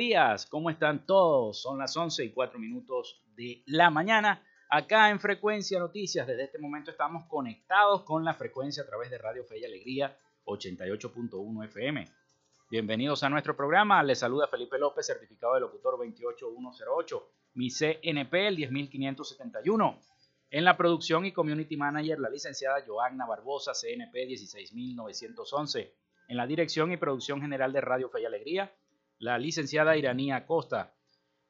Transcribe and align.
Días. 0.00 0.46
¿Cómo 0.46 0.70
están 0.70 1.04
todos? 1.04 1.60
Son 1.60 1.78
las 1.78 1.94
11 1.94 2.24
y 2.24 2.32
4 2.32 2.58
minutos 2.58 3.22
de 3.36 3.62
la 3.66 3.90
mañana. 3.90 4.42
Acá 4.70 5.10
en 5.10 5.20
Frecuencia 5.20 5.78
Noticias, 5.78 6.26
desde 6.26 6.44
este 6.44 6.58
momento 6.58 6.90
estamos 6.90 7.26
conectados 7.28 8.02
con 8.04 8.24
la 8.24 8.32
frecuencia 8.32 8.82
a 8.82 8.86
través 8.86 9.10
de 9.10 9.18
Radio 9.18 9.44
Fe 9.44 9.58
y 9.58 9.64
Alegría 9.66 10.16
88.1 10.46 11.64
FM. 11.66 12.08
Bienvenidos 12.70 13.22
a 13.24 13.28
nuestro 13.28 13.54
programa. 13.54 14.02
Les 14.02 14.18
saluda 14.18 14.48
Felipe 14.48 14.78
López, 14.78 15.04
certificado 15.04 15.52
de 15.52 15.60
locutor 15.60 15.98
28108, 15.98 17.28
mi 17.56 17.68
CNP 17.68 18.46
el 18.46 18.56
10571. 18.56 20.00
En 20.48 20.64
la 20.64 20.78
producción 20.78 21.26
y 21.26 21.32
community 21.32 21.76
manager, 21.76 22.20
la 22.20 22.30
licenciada 22.30 22.82
Joanna 22.86 23.26
Barbosa, 23.26 23.72
CNP 23.74 24.28
16911. 24.28 25.94
En 26.28 26.36
la 26.38 26.46
dirección 26.46 26.90
y 26.90 26.96
producción 26.96 27.42
general 27.42 27.74
de 27.74 27.82
Radio 27.82 28.08
Fe 28.08 28.22
y 28.22 28.24
Alegría, 28.24 28.72
la 29.20 29.38
licenciada 29.38 29.96
Iranía 29.98 30.46
Costa, 30.46 30.96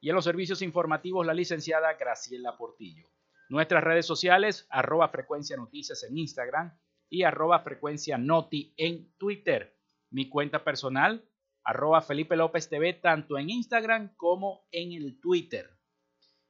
y 0.00 0.08
en 0.08 0.16
los 0.16 0.24
servicios 0.24 0.60
informativos 0.60 1.24
la 1.24 1.34
licenciada 1.34 1.94
Graciela 1.94 2.56
Portillo. 2.56 3.06
Nuestras 3.48 3.84
redes 3.84 4.06
sociales, 4.06 4.66
arroba 4.70 5.08
frecuencia 5.08 5.56
noticias 5.56 6.02
en 6.02 6.18
Instagram 6.18 6.76
y 7.08 7.22
arroba 7.22 7.60
frecuencia 7.60 8.18
noti 8.18 8.74
en 8.76 9.12
Twitter. 9.18 9.78
Mi 10.10 10.28
cuenta 10.28 10.64
personal, 10.64 11.24
arroba 11.62 12.02
Felipe 12.02 12.34
López 12.36 12.68
TV, 12.68 12.94
tanto 12.94 13.38
en 13.38 13.50
Instagram 13.50 14.16
como 14.16 14.66
en 14.72 14.90
el 14.92 15.20
Twitter. 15.20 15.70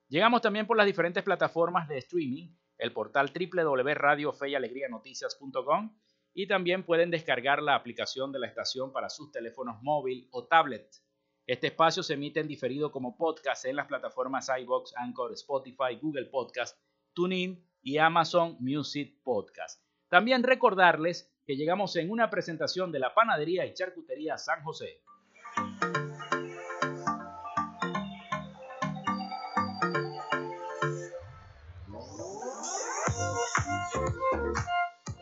Llegamos 0.09 0.41
también 0.41 0.66
por 0.66 0.78
las 0.78 0.86
diferentes 0.86 1.22
plataformas 1.22 1.86
de 1.86 1.98
streaming, 1.98 2.48
el 2.78 2.92
portal 2.92 3.30
www.radiofeyalegrianoticias.com 3.30 5.94
y 6.32 6.47
también 6.47 6.84
pueden 6.84 7.10
descargar 7.10 7.62
la 7.62 7.75
aplicación 7.75 8.32
de 8.32 8.38
la 8.38 8.47
estación 8.47 8.91
para 8.91 9.10
sus 9.10 9.30
teléfonos 9.32 9.82
móvil 9.82 10.26
o 10.30 10.47
tablet. 10.47 10.88
Este 11.50 11.66
espacio 11.66 12.05
se 12.05 12.15
emite 12.15 12.38
en 12.38 12.47
diferido 12.47 12.93
como 12.93 13.16
podcast 13.16 13.65
en 13.65 13.75
las 13.75 13.88
plataformas 13.88 14.49
iBox, 14.61 14.94
Anchor, 14.97 15.33
Spotify, 15.33 15.99
Google 16.00 16.27
Podcast, 16.27 16.78
TuneIn 17.12 17.61
y 17.83 17.99
Amazon 17.99 18.56
Music 18.61 19.16
Podcast. 19.25 19.83
También 20.09 20.44
recordarles 20.44 21.28
que 21.44 21.56
llegamos 21.56 21.97
en 21.97 22.09
una 22.12 22.31
presentación 22.31 22.93
de 22.93 23.00
la 23.00 23.15
Panadería 23.15 23.66
y 23.66 23.75
Charcutería 23.75 24.39
San 24.39 24.62
José. 24.62 25.03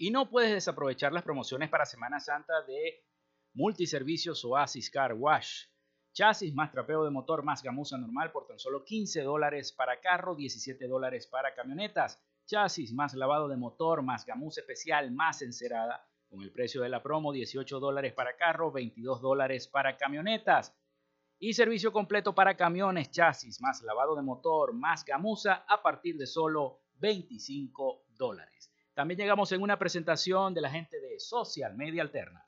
Y 0.00 0.12
no 0.12 0.30
puedes 0.30 0.52
desaprovechar 0.52 1.12
las 1.12 1.24
promociones 1.24 1.68
para 1.70 1.84
Semana 1.84 2.20
Santa 2.20 2.62
de 2.62 3.04
Multiservicios 3.54 4.44
Oasis 4.44 4.90
Car 4.90 5.12
Wash. 5.14 5.64
Chasis 6.12 6.54
más 6.54 6.70
trapeo 6.70 7.02
de 7.02 7.10
motor 7.10 7.42
más 7.42 7.64
gamuza 7.64 7.98
normal 7.98 8.30
por 8.30 8.46
tan 8.46 8.60
solo 8.60 8.84
15 8.84 9.22
dólares 9.22 9.72
para 9.72 10.00
carro, 10.00 10.36
17 10.36 10.86
dólares 10.86 11.26
para 11.26 11.52
camionetas. 11.52 12.22
Chasis 12.46 12.92
más 12.92 13.12
lavado 13.14 13.48
de 13.48 13.56
motor 13.56 14.02
más 14.02 14.24
gamuza 14.24 14.60
especial 14.60 15.10
más 15.10 15.42
encerada 15.42 16.06
con 16.30 16.42
el 16.42 16.52
precio 16.52 16.80
de 16.80 16.90
la 16.90 17.02
promo 17.02 17.32
18 17.32 17.80
dólares 17.80 18.12
para 18.12 18.36
carro, 18.36 18.70
22 18.70 19.20
dólares 19.20 19.66
para 19.66 19.96
camionetas. 19.96 20.78
Y 21.40 21.54
servicio 21.54 21.92
completo 21.92 22.36
para 22.36 22.56
camiones, 22.56 23.10
chasis, 23.10 23.60
más 23.60 23.82
lavado 23.82 24.14
de 24.14 24.22
motor, 24.22 24.74
más 24.74 25.04
gamuza 25.04 25.64
a 25.66 25.82
partir 25.82 26.16
de 26.16 26.26
solo 26.28 26.82
25 27.00 28.04
dólares. 28.16 28.67
También 28.98 29.20
llegamos 29.20 29.52
en 29.52 29.62
una 29.62 29.78
presentación 29.78 30.54
de 30.54 30.60
la 30.60 30.70
gente 30.70 30.98
de 30.98 31.20
Social 31.20 31.76
Media 31.76 32.02
Alterna. 32.02 32.47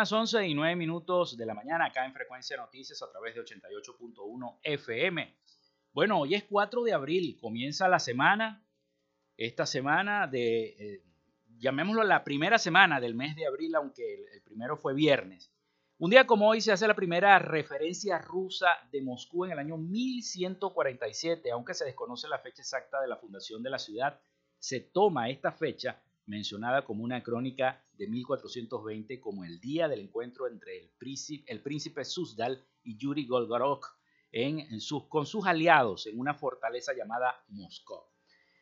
Las 0.00 0.12
11 0.12 0.48
y 0.48 0.54
9 0.54 0.76
minutos 0.76 1.36
de 1.36 1.44
la 1.44 1.52
mañana 1.52 1.84
acá 1.84 2.06
en 2.06 2.14
Frecuencia 2.14 2.56
Noticias 2.56 3.02
a 3.02 3.10
través 3.10 3.34
de 3.34 3.42
88.1 3.42 4.58
FM. 4.62 5.36
Bueno, 5.92 6.20
hoy 6.20 6.34
es 6.36 6.44
4 6.44 6.84
de 6.84 6.94
abril, 6.94 7.36
comienza 7.38 7.86
la 7.86 7.98
semana, 7.98 8.64
esta 9.36 9.66
semana 9.66 10.26
de, 10.26 10.64
eh, 10.68 11.02
llamémoslo 11.58 12.02
la 12.04 12.24
primera 12.24 12.58
semana 12.58 12.98
del 12.98 13.14
mes 13.14 13.36
de 13.36 13.46
abril, 13.46 13.74
aunque 13.74 14.14
el, 14.14 14.26
el 14.32 14.40
primero 14.40 14.78
fue 14.78 14.94
viernes. 14.94 15.52
Un 15.98 16.08
día 16.08 16.26
como 16.26 16.48
hoy 16.48 16.62
se 16.62 16.72
hace 16.72 16.88
la 16.88 16.96
primera 16.96 17.38
referencia 17.38 18.16
rusa 18.16 18.68
de 18.90 19.02
Moscú 19.02 19.44
en 19.44 19.50
el 19.50 19.58
año 19.58 19.76
1147, 19.76 21.50
aunque 21.50 21.74
se 21.74 21.84
desconoce 21.84 22.26
la 22.26 22.38
fecha 22.38 22.62
exacta 22.62 23.02
de 23.02 23.08
la 23.08 23.18
fundación 23.18 23.62
de 23.62 23.68
la 23.68 23.78
ciudad, 23.78 24.18
se 24.58 24.80
toma 24.80 25.28
esta 25.28 25.52
fecha 25.52 26.00
mencionada 26.30 26.84
como 26.84 27.02
una 27.02 27.22
crónica 27.22 27.84
de 27.98 28.06
1420 28.06 29.20
como 29.20 29.44
el 29.44 29.60
día 29.60 29.88
del 29.88 30.00
encuentro 30.00 30.46
entre 30.46 30.78
el 30.78 30.88
príncipe, 30.96 31.52
el 31.52 31.60
príncipe 31.60 32.04
Suzdal 32.04 32.64
y 32.84 32.96
Yuri 32.96 33.26
Golgorok 33.26 33.98
en, 34.32 34.80
sus, 34.80 35.08
con 35.08 35.26
sus 35.26 35.44
aliados 35.44 36.06
en 36.06 36.18
una 36.18 36.34
fortaleza 36.34 36.92
llamada 36.94 37.44
Moscú. 37.48 37.96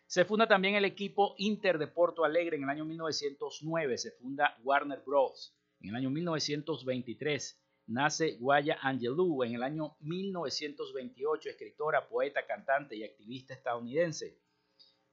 Se 0.07 0.25
funda 0.25 0.49
también 0.49 0.75
el 0.77 0.87
equipo 0.87 1.35
Inter 1.37 1.79
de 1.79 1.87
Porto 1.87 2.25
Alegre 2.25 2.57
en 2.57 2.63
el 2.63 2.71
año 2.71 2.87
1909, 2.87 3.99
se 3.99 4.13
funda 4.13 4.57
Warner 4.65 5.03
Bros. 5.05 5.55
En 5.81 5.91
el 5.91 5.97
año 5.97 6.11
1923 6.11 7.63
nace 7.89 8.37
Guaya 8.39 8.79
Angelou, 8.81 9.45
en 9.45 9.55
el 9.55 9.63
año 9.63 9.95
1928 10.01 11.51
escritora, 11.51 12.09
poeta, 12.09 12.47
cantante 12.47 12.97
y 12.97 13.05
activista 13.05 13.53
estadounidense. 13.53 14.39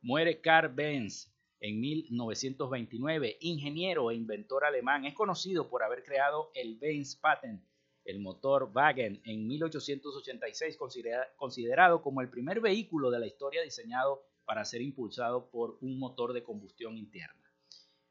Muere 0.01 0.39
Carl 0.39 0.73
Benz 0.73 1.34
en 1.65 1.79
1929, 1.79 3.37
ingeniero 3.41 4.11
e 4.11 4.15
inventor 4.15 4.65
alemán, 4.65 5.05
es 5.05 5.15
conocido 5.15 5.67
por 5.67 5.81
haber 5.81 6.03
creado 6.03 6.51
el 6.53 6.77
Benz 6.77 7.15
Patent, 7.15 7.59
el 8.03 8.19
motor 8.19 8.69
Wagen, 8.71 9.19
en 9.25 9.47
1886, 9.47 10.77
considerado 11.35 12.03
como 12.03 12.21
el 12.21 12.29
primer 12.29 12.61
vehículo 12.61 13.09
de 13.09 13.17
la 13.17 13.25
historia 13.25 13.63
diseñado 13.63 14.21
para 14.45 14.63
ser 14.63 14.83
impulsado 14.83 15.49
por 15.49 15.79
un 15.81 15.97
motor 15.97 16.33
de 16.33 16.43
combustión 16.43 16.99
interna. 16.99 17.51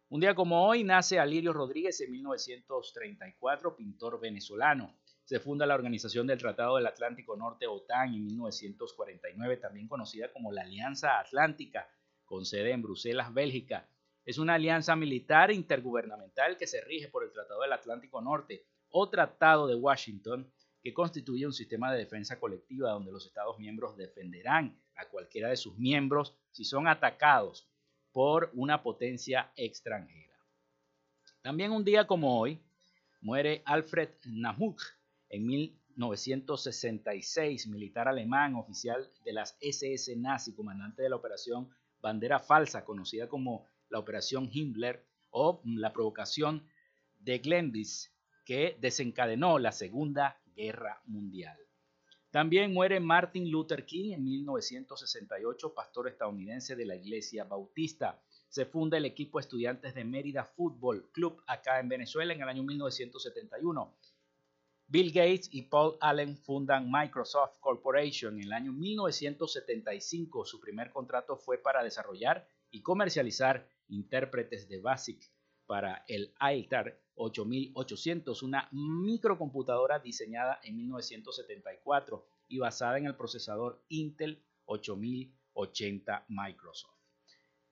Un 0.08 0.20
día 0.20 0.34
como 0.34 0.66
hoy 0.66 0.82
nace 0.82 1.20
Alirio 1.20 1.52
Rodríguez 1.52 2.00
en 2.00 2.10
1934, 2.10 3.76
pintor 3.76 4.18
venezolano. 4.20 4.96
Se 5.22 5.38
funda 5.38 5.64
la 5.64 5.76
Organización 5.76 6.26
del 6.26 6.38
Tratado 6.38 6.74
del 6.74 6.88
Atlántico 6.88 7.36
Norte, 7.36 7.68
OTAN, 7.68 8.14
en 8.14 8.24
1949, 8.24 9.58
también 9.58 9.86
conocida 9.86 10.32
como 10.32 10.50
la 10.50 10.62
Alianza 10.62 11.20
Atlántica, 11.20 11.88
con 12.34 12.44
sede 12.44 12.72
en 12.72 12.82
Bruselas, 12.82 13.32
Bélgica. 13.32 13.88
Es 14.24 14.38
una 14.38 14.54
alianza 14.54 14.96
militar 14.96 15.52
intergubernamental 15.52 16.56
que 16.56 16.66
se 16.66 16.80
rige 16.80 17.06
por 17.06 17.22
el 17.22 17.30
Tratado 17.30 17.62
del 17.62 17.72
Atlántico 17.72 18.20
Norte 18.20 18.66
o 18.90 19.08
Tratado 19.08 19.68
de 19.68 19.76
Washington, 19.76 20.52
que 20.82 20.92
constituye 20.92 21.46
un 21.46 21.52
sistema 21.52 21.92
de 21.92 21.98
defensa 21.98 22.40
colectiva 22.40 22.90
donde 22.90 23.12
los 23.12 23.24
Estados 23.24 23.56
miembros 23.60 23.96
defenderán 23.96 24.76
a 24.96 25.06
cualquiera 25.06 25.48
de 25.48 25.56
sus 25.56 25.78
miembros 25.78 26.34
si 26.50 26.64
son 26.64 26.88
atacados 26.88 27.68
por 28.10 28.50
una 28.54 28.82
potencia 28.82 29.52
extranjera. 29.54 30.36
También 31.40 31.70
un 31.70 31.84
día 31.84 32.04
como 32.04 32.40
hoy 32.40 32.60
muere 33.20 33.62
Alfred 33.64 34.08
Nahuk 34.24 34.82
en 35.28 35.46
1966, 35.46 37.68
militar 37.68 38.08
alemán, 38.08 38.56
oficial 38.56 39.08
de 39.24 39.34
las 39.34 39.56
SS 39.60 40.16
nazi, 40.16 40.52
comandante 40.52 41.00
de 41.00 41.10
la 41.10 41.14
operación 41.14 41.70
bandera 42.04 42.38
falsa 42.38 42.84
conocida 42.84 43.28
como 43.28 43.66
la 43.88 43.98
Operación 43.98 44.50
Himmler 44.52 45.06
o 45.30 45.62
la 45.64 45.90
provocación 45.90 46.68
de 47.18 47.38
Glendis 47.38 48.12
que 48.44 48.76
desencadenó 48.78 49.58
la 49.58 49.72
Segunda 49.72 50.38
Guerra 50.54 51.00
Mundial. 51.06 51.56
También 52.30 52.74
muere 52.74 53.00
Martin 53.00 53.50
Luther 53.50 53.86
King 53.86 54.12
en 54.12 54.24
1968, 54.24 55.72
pastor 55.72 56.08
estadounidense 56.08 56.76
de 56.76 56.84
la 56.84 56.96
Iglesia 56.96 57.44
Bautista. 57.44 58.20
Se 58.48 58.66
funda 58.66 58.98
el 58.98 59.06
equipo 59.06 59.40
Estudiantes 59.40 59.94
de 59.94 60.04
Mérida 60.04 60.44
Fútbol 60.44 61.10
Club 61.10 61.42
acá 61.46 61.80
en 61.80 61.88
Venezuela 61.88 62.34
en 62.34 62.42
el 62.42 62.48
año 62.50 62.64
1971. 62.64 63.96
Bill 64.86 65.12
Gates 65.12 65.48
y 65.50 65.62
Paul 65.62 65.96
Allen 66.00 66.36
fundan 66.36 66.90
Microsoft 66.90 67.58
Corporation 67.58 68.34
en 68.34 68.44
el 68.44 68.52
año 68.52 68.72
1975. 68.72 70.44
Su 70.44 70.60
primer 70.60 70.90
contrato 70.90 71.36
fue 71.36 71.58
para 71.58 71.82
desarrollar 71.82 72.46
y 72.70 72.82
comercializar 72.82 73.66
intérpretes 73.88 74.68
de 74.68 74.80
BASIC 74.80 75.30
para 75.66 76.04
el 76.06 76.34
ITAR 76.38 77.00
8800, 77.14 78.42
una 78.42 78.68
microcomputadora 78.72 80.00
diseñada 80.00 80.60
en 80.62 80.76
1974 80.76 82.26
y 82.48 82.58
basada 82.58 82.98
en 82.98 83.06
el 83.06 83.16
procesador 83.16 83.82
Intel 83.88 84.44
8080 84.66 86.26
Microsoft. 86.28 86.93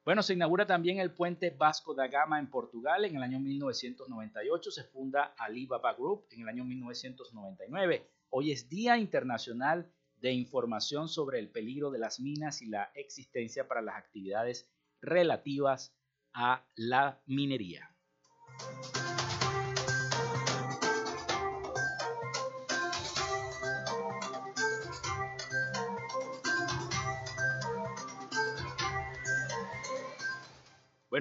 Bueno, 0.04 0.24
se 0.24 0.32
inaugura 0.32 0.66
también 0.66 0.98
el 0.98 1.12
puente 1.12 1.50
Vasco 1.50 1.94
da 1.94 2.08
Gama 2.08 2.40
en 2.40 2.50
Portugal 2.50 3.04
en 3.04 3.16
el 3.16 3.22
año 3.22 3.38
1998. 3.38 4.70
Se 4.72 4.82
funda 4.82 5.34
Alibaba 5.38 5.94
Group 5.94 6.26
en 6.30 6.42
el 6.42 6.48
año 6.48 6.64
1999. 6.64 8.10
Hoy 8.30 8.50
es 8.50 8.68
Día 8.68 8.98
Internacional 8.98 9.92
de 10.16 10.32
Información 10.32 11.08
sobre 11.08 11.38
el 11.38 11.50
peligro 11.50 11.92
de 11.92 12.00
las 12.00 12.18
minas 12.18 12.62
y 12.62 12.66
la 12.66 12.90
existencia 12.96 13.68
para 13.68 13.80
las 13.80 13.94
actividades 13.94 14.68
relativas 15.00 15.94
a 16.32 16.66
la 16.74 17.20
minería. 17.26 17.88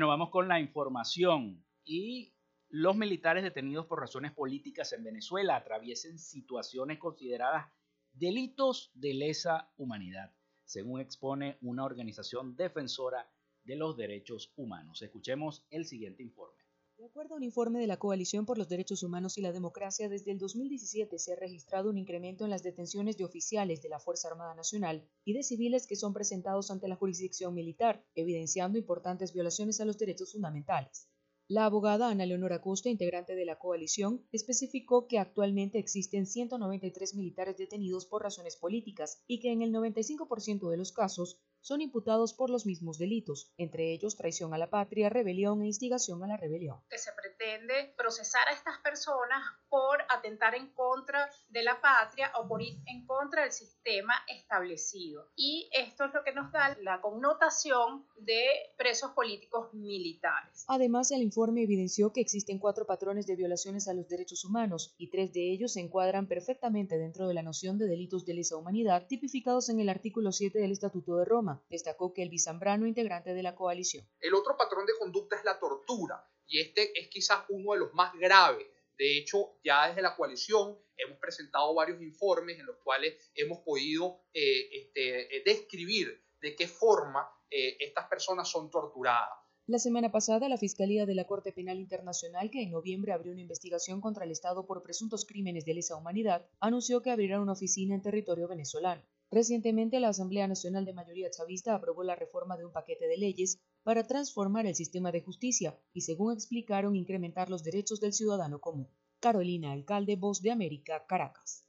Vamos 0.08 0.30
con 0.30 0.48
la 0.48 0.60
información. 0.60 1.64
Y 1.84 2.34
los 2.70 2.96
militares 2.96 3.44
detenidos 3.44 3.86
por 3.86 4.00
razones 4.00 4.32
políticas 4.32 4.94
en 4.94 5.04
Venezuela 5.04 5.56
atraviesen 5.56 6.18
situaciones 6.18 7.00
consideradas 7.00 7.72
delitos 8.14 8.92
de 8.94 9.14
lesa 9.14 9.72
humanidad, 9.78 10.34
según 10.64 11.02
expone 11.02 11.58
una 11.62 11.84
organización 11.84 12.56
defensora 12.56 13.30
de 13.64 13.76
los 13.76 13.98
derechos 13.98 14.54
humanos. 14.56 15.02
Escuchemos 15.02 15.66
el 15.70 15.86
siguiente 15.86 16.24
informe. 16.24 16.61
De 17.02 17.08
acuerdo 17.08 17.34
a 17.34 17.38
un 17.38 17.44
informe 17.44 17.80
de 17.80 17.88
la 17.88 17.98
Coalición 17.98 18.46
por 18.46 18.60
los 18.60 18.70
Derechos 18.70 19.02
Humanos 19.02 19.36
y 19.40 19.42
la 19.42 19.52
Democracia, 19.52 20.08
desde 20.08 20.30
el 20.30 20.38
2017 20.38 21.18
se 21.18 21.34
ha 21.34 21.36
registrado 21.36 21.90
un 21.90 21.98
incremento 21.98 22.44
en 22.44 22.52
las 22.52 22.62
detenciones 22.62 23.18
de 23.18 23.26
oficiales 23.26 23.82
de 23.82 23.90
la 23.90 24.00
Fuerza 24.00 24.28
Armada 24.28 24.54
Nacional 24.54 25.10
y 25.26 25.34
de 25.34 25.42
civiles 25.42 25.88
que 25.88 25.96
son 25.96 26.14
presentados 26.14 26.70
ante 26.70 26.88
la 26.88 26.96
jurisdicción 26.96 27.56
militar, 27.56 28.06
evidenciando 28.14 28.78
importantes 28.78 29.34
violaciones 29.34 29.82
a 29.82 29.86
los 29.86 29.98
derechos 29.98 30.34
fundamentales. 30.34 31.10
La 31.48 31.66
abogada 31.66 32.08
Ana 32.08 32.28
Leonora 32.28 32.58
Acosta, 32.58 32.88
integrante 32.90 33.34
de 33.34 33.46
la 33.46 33.58
coalición, 33.58 34.28
especificó 34.32 35.08
que 35.08 35.18
actualmente 35.18 35.80
existen 35.80 36.28
193 36.28 37.16
militares 37.16 37.58
detenidos 37.58 38.06
por 38.06 38.22
razones 38.22 38.58
políticas 38.58 39.24
y 39.26 39.40
que 39.40 39.52
en 39.52 39.64
el 39.64 39.74
95% 39.74 40.70
de 40.70 40.78
los 40.78 40.92
casos 40.92 41.42
son 41.62 41.82
imputados 41.82 42.34
por 42.34 42.50
los 42.50 42.66
mismos 42.66 42.98
delitos, 42.98 43.52
entre 43.58 43.94
ellos 43.94 44.18
traición 44.18 44.54
a 44.54 44.58
la 44.58 44.70
patria, 44.70 45.10
rebelión 45.10 45.62
e 45.62 45.68
instigación 45.68 46.24
a 46.24 46.28
la 46.28 46.38
rebelión. 46.38 46.80
Que 46.90 46.98
se 46.98 47.12
pretende 47.14 47.94
procesar 47.96 48.48
a 48.48 48.54
estas 48.54 48.80
personas 48.80 49.44
por 49.70 50.00
atentar 50.10 50.56
en 50.56 50.74
contra 50.74 51.30
de 51.50 51.64
la 51.64 51.80
patria 51.80 52.32
o 52.36 52.48
por 52.48 52.62
ir 52.62 52.80
en 52.88 53.06
contra 53.06 53.44
del 53.44 53.52
sistema 53.52 54.14
establecido. 54.28 55.30
Y 55.36 55.70
esto 55.72 56.06
es 56.06 56.14
lo 56.14 56.24
que 56.24 56.34
nos 56.34 56.52
da 56.52 56.78
la 56.82 57.00
connotación 57.00 58.06
de 58.18 58.44
presos 58.78 59.12
políticos 59.12 59.74
militares. 59.74 60.66
Además, 60.68 61.12
el 61.12 61.22
informe 61.22 61.64
evidenció 61.64 62.12
que 62.12 62.22
existen 62.22 62.60
cuatro 62.60 62.86
patrones 62.86 63.28
de 63.28 63.36
violaciones 63.36 63.88
a 63.88 63.94
los 63.94 64.08
derechos 64.08 64.44
humanos 64.46 64.94
y 64.98 65.10
tres 65.10 65.32
de 65.34 65.52
ellos 65.52 65.74
se 65.74 65.80
encuadran 65.80 66.28
perfectamente 66.28 66.98
dentro 66.98 67.28
de 67.28 67.34
la 67.34 67.44
noción 67.44 67.78
de 67.78 67.88
delitos 67.88 68.26
de 68.26 68.34
lesa 68.34 68.58
humanidad 68.58 69.08
tipificados 69.08 69.70
en 69.70 69.80
el 69.80 69.90
artículo 69.90 70.32
7 70.32 70.60
del 70.60 70.72
Estatuto 70.72 71.18
de 71.18 71.26
Roma 71.26 71.51
destacó 71.70 72.14
que 72.14 72.24
el 72.24 72.40
Zambrano, 72.40 72.88
integrante 72.88 73.34
de 73.34 73.44
la 73.44 73.56
coalición. 73.56 74.08
El 74.20 74.34
otro 74.34 74.58
patrón 74.58 74.86
de 74.86 74.94
conducta 74.98 75.36
es 75.36 75.44
la 75.44 75.60
tortura, 75.60 76.26
y 76.48 76.60
este 76.60 77.00
es 77.00 77.08
quizás 77.08 77.46
uno 77.50 77.74
de 77.74 77.80
los 77.80 77.94
más 77.94 78.14
graves. 78.14 78.68
De 78.98 79.18
hecho, 79.18 79.58
ya 79.64 79.88
desde 79.88 80.02
la 80.02 80.16
coalición 80.16 80.78
hemos 80.98 81.18
presentado 81.18 81.74
varios 81.74 82.02
informes 82.02 82.60
en 82.60 82.66
los 82.66 82.78
cuales 82.84 83.16
hemos 83.36 83.60
podido 83.60 84.22
eh, 84.34 84.70
este, 84.72 85.38
eh, 85.38 85.44
describir 85.46 86.24
de 86.42 86.56
qué 86.56 86.68
forma 86.68 87.28
eh, 87.50 87.78
estas 87.80 88.08
personas 88.08 88.50
son 88.50 88.70
torturadas. 88.70 89.30
La 89.68 89.80
semana 89.80 90.12
pasada, 90.12 90.50
la 90.50 90.58
Fiscalía 90.58 91.06
de 91.06 91.16
la 91.16 91.26
Corte 91.26 91.54
Penal 91.54 91.80
Internacional, 91.80 92.52
que 92.52 92.62
en 92.62 92.72
noviembre 92.72 93.14
abrió 93.14 93.32
una 93.32 93.42
investigación 93.42 94.02
contra 94.02 94.26
el 94.26 94.32
Estado 94.32 94.66
por 94.66 94.84
presuntos 94.84 95.26
crímenes 95.26 95.66
de 95.66 95.76
lesa 95.76 95.96
humanidad, 95.96 96.46
anunció 96.60 97.02
que 97.02 97.12
abrirá 97.12 97.40
una 97.40 97.54
oficina 97.54 97.96
en 97.96 98.02
territorio 98.02 98.48
venezolano. 98.48 99.02
Recientemente, 99.32 100.02
la 100.02 100.10
Asamblea 100.10 100.46
Nacional 100.46 100.84
de 100.84 100.94
Mayoría 100.94 101.32
Chavista 101.32 101.74
aprobó 101.74 102.04
la 102.04 102.16
reforma 102.16 102.58
de 102.58 102.66
un 102.66 102.74
paquete 102.74 103.08
de 103.08 103.18
leyes 103.18 103.62
para 103.82 104.06
transformar 104.06 104.66
el 104.66 104.76
sistema 104.76 105.14
de 105.14 105.22
justicia 105.22 105.80
y, 105.94 106.02
según 106.02 106.34
explicaron, 106.34 106.98
incrementar 106.98 107.50
los 107.50 107.64
derechos 107.64 108.02
del 108.02 108.12
ciudadano 108.12 108.60
común. 108.60 108.90
Carolina 109.22 109.72
Alcalde, 109.72 110.18
Voz 110.18 110.42
de 110.42 110.52
América, 110.52 111.06
Caracas. 111.08 111.66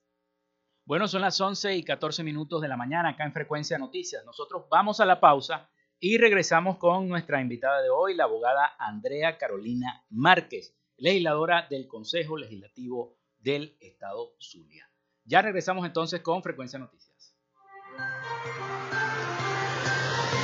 Bueno, 0.85 1.07
son 1.07 1.21
las 1.21 1.41
11 1.41 1.77
y 1.77 1.85
14 1.85 2.25
minutos 2.25 2.61
de 2.61 2.67
la 2.67 2.77
mañana 2.77 3.11
acá 3.11 3.25
en 3.25 3.33
Frecuencia 3.33 3.79
Noticias. 3.79 4.25
Nosotros 4.25 4.65
vamos 4.69 4.99
a 4.99 5.07
la 5.07 5.21
pausa 5.21 5.71
y 6.01 6.19
regresamos 6.19 6.79
con 6.79 7.09
nuestra 7.09 7.41
invitada 7.41 7.81
de 7.81 7.91
hoy, 7.91 8.17
la 8.17 8.25
abogada 8.25 8.73
Andrea 8.77 9.39
Carolina 9.39 10.05
Márquez, 10.11 10.75
legisladora 10.97 11.69
del 11.71 11.87
Consejo 11.87 12.37
Legislativo 12.37 13.19
del 13.39 13.77
Estado 13.79 14.35
Zulia. 14.41 14.91
Ya 15.25 15.43
regresamos 15.43 15.87
entonces 15.87 16.21
con 16.23 16.43
Frecuencia 16.43 16.81
Noticias. 16.81 17.02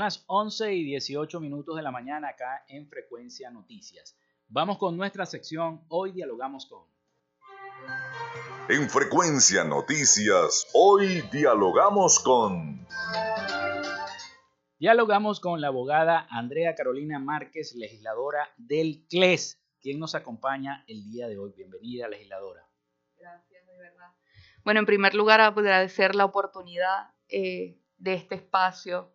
Son 0.00 0.06
las 0.06 0.24
11 0.28 0.74
y 0.76 0.84
18 0.84 1.40
minutos 1.40 1.76
de 1.76 1.82
la 1.82 1.90
mañana 1.90 2.30
acá 2.30 2.64
en 2.68 2.88
Frecuencia 2.88 3.50
Noticias. 3.50 4.16
Vamos 4.48 4.78
con 4.78 4.96
nuestra 4.96 5.26
sección 5.26 5.84
Hoy 5.88 6.12
dialogamos 6.12 6.64
con. 6.64 6.84
En 8.70 8.88
Frecuencia 8.88 9.62
Noticias, 9.62 10.68
hoy 10.72 11.20
dialogamos 11.30 12.18
con... 12.20 12.86
Dialogamos 14.78 15.38
con 15.38 15.60
la 15.60 15.66
abogada 15.66 16.26
Andrea 16.30 16.74
Carolina 16.74 17.18
Márquez, 17.18 17.74
legisladora 17.74 18.48
del 18.56 19.04
CLES, 19.06 19.60
quien 19.82 19.98
nos 19.98 20.14
acompaña 20.14 20.82
el 20.88 21.04
día 21.04 21.28
de 21.28 21.36
hoy. 21.36 21.52
Bienvenida, 21.54 22.08
legisladora. 22.08 22.66
Gracias, 23.18 23.66
de 23.66 23.76
verdad. 23.76 24.12
Bueno, 24.64 24.80
en 24.80 24.86
primer 24.86 25.14
lugar, 25.14 25.42
agradecer 25.42 26.14
la 26.14 26.24
oportunidad 26.24 27.10
eh, 27.28 27.78
de 27.98 28.14
este 28.14 28.36
espacio 28.36 29.12